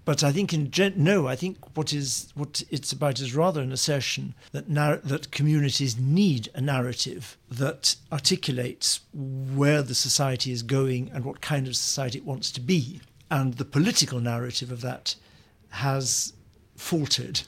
But 0.05 0.23
I 0.23 0.31
think 0.31 0.55
in 0.55 0.71
gen- 0.71 0.95
no, 0.97 1.27
I 1.27 1.35
think 1.35 1.77
what 1.77 1.93
is 1.93 2.31
what 2.37 2.63
it's 2.71 2.93
about 2.93 3.19
is 3.21 3.35
rather 3.35 3.61
an 3.61 3.73
assertion 3.73 4.35
that 4.53 4.69
nar- 4.69 4.99
that 4.99 5.33
communities 5.33 5.99
need 5.99 6.49
a 6.55 6.61
narrative 6.61 7.37
that 7.51 7.97
articulates 8.13 9.01
where 9.13 9.83
the 9.83 9.97
society 9.97 10.53
is 10.53 10.63
going 10.63 11.11
and 11.13 11.25
what 11.25 11.41
kind 11.41 11.67
of 11.67 11.75
society 11.75 12.19
it 12.19 12.25
wants 12.25 12.53
to 12.53 12.61
be, 12.61 13.01
and 13.33 13.55
the 13.55 13.65
political 13.65 14.21
narrative 14.21 14.71
of 14.71 14.81
that 14.83 15.17
has 15.71 16.33
faltered 16.77 17.43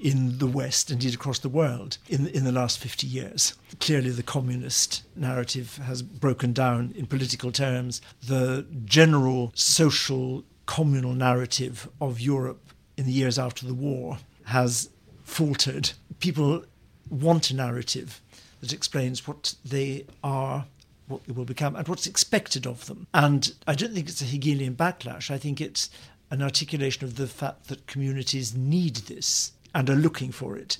in 0.00 0.38
the 0.38 0.46
West, 0.46 0.90
indeed 0.90 1.14
across 1.14 1.40
the 1.40 1.48
world, 1.48 1.98
in 2.08 2.28
in 2.28 2.44
the 2.44 2.52
last 2.52 2.78
fifty 2.78 3.06
years. 3.06 3.54
Clearly, 3.80 4.10
the 4.10 4.22
communist 4.22 5.02
narrative 5.16 5.76
has 5.78 6.02
broken 6.02 6.52
down 6.52 6.92
in 6.96 7.06
political 7.06 7.50
terms. 7.50 8.00
The 8.26 8.64
general 8.84 9.52
social 9.54 10.44
communal 10.66 11.14
narrative 11.14 11.88
of 12.00 12.20
Europe 12.20 12.60
in 12.96 13.06
the 13.06 13.12
years 13.12 13.38
after 13.38 13.66
the 13.66 13.74
war 13.74 14.18
has 14.44 14.90
faltered. 15.24 15.90
People 16.20 16.64
want 17.10 17.50
a 17.50 17.56
narrative 17.56 18.20
that 18.60 18.72
explains 18.72 19.26
what 19.26 19.54
they 19.64 20.04
are, 20.22 20.66
what 21.06 21.24
they 21.24 21.32
will 21.32 21.44
become, 21.44 21.74
and 21.76 21.88
what's 21.88 22.06
expected 22.06 22.66
of 22.66 22.86
them. 22.86 23.06
And 23.14 23.54
I 23.66 23.74
don't 23.74 23.94
think 23.94 24.08
it's 24.08 24.22
a 24.22 24.26
Hegelian 24.26 24.74
backlash. 24.74 25.30
I 25.30 25.38
think 25.38 25.60
it's 25.60 25.90
an 26.30 26.42
articulation 26.42 27.04
of 27.04 27.16
the 27.16 27.26
fact 27.26 27.68
that 27.68 27.86
communities 27.86 28.54
need 28.54 28.96
this 28.96 29.52
and 29.74 29.88
are 29.88 29.94
looking 29.96 30.32
for 30.32 30.56
it. 30.56 30.78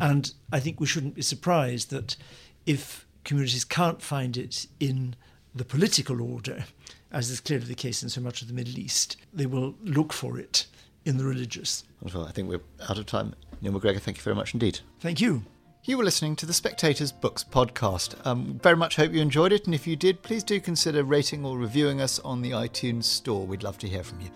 And 0.00 0.32
I 0.52 0.60
think 0.60 0.80
we 0.80 0.86
shouldn't 0.86 1.14
be 1.14 1.22
surprised 1.22 1.90
that 1.90 2.16
if 2.66 3.06
communities 3.24 3.64
can't 3.64 4.00
find 4.00 4.36
it 4.36 4.66
in 4.80 5.14
the 5.54 5.64
political 5.64 6.22
order, 6.22 6.64
as 7.10 7.30
is 7.30 7.40
clearly 7.40 7.66
the 7.66 7.74
case 7.74 8.02
in 8.02 8.08
so 8.08 8.20
much 8.20 8.42
of 8.42 8.48
the 8.48 8.54
Middle 8.54 8.78
East, 8.78 9.16
they 9.32 9.46
will 9.46 9.74
look 9.82 10.12
for 10.12 10.38
it 10.38 10.66
in 11.04 11.16
the 11.16 11.24
religious. 11.24 11.84
Well, 12.02 12.26
I 12.26 12.32
think 12.32 12.48
we're 12.48 12.60
out 12.88 12.98
of 12.98 13.06
time. 13.06 13.34
Neil 13.60 13.72
MacGregor, 13.72 13.98
thank 13.98 14.18
you 14.18 14.22
very 14.22 14.36
much 14.36 14.54
indeed. 14.54 14.80
Thank 15.00 15.20
you. 15.20 15.42
You 15.84 15.96
were 15.96 16.04
listening 16.04 16.36
to 16.36 16.46
the 16.46 16.52
Spectators 16.52 17.12
Books 17.12 17.42
podcast. 17.42 18.14
Um, 18.26 18.60
very 18.62 18.76
much 18.76 18.96
hope 18.96 19.12
you 19.12 19.22
enjoyed 19.22 19.52
it, 19.52 19.64
and 19.64 19.74
if 19.74 19.86
you 19.86 19.96
did, 19.96 20.22
please 20.22 20.44
do 20.44 20.60
consider 20.60 21.02
rating 21.02 21.44
or 21.44 21.56
reviewing 21.56 22.00
us 22.00 22.18
on 22.18 22.42
the 22.42 22.50
iTunes 22.50 23.04
store. 23.04 23.46
We'd 23.46 23.62
love 23.62 23.78
to 23.78 23.88
hear 23.88 24.04
from 24.04 24.20
you. 24.20 24.28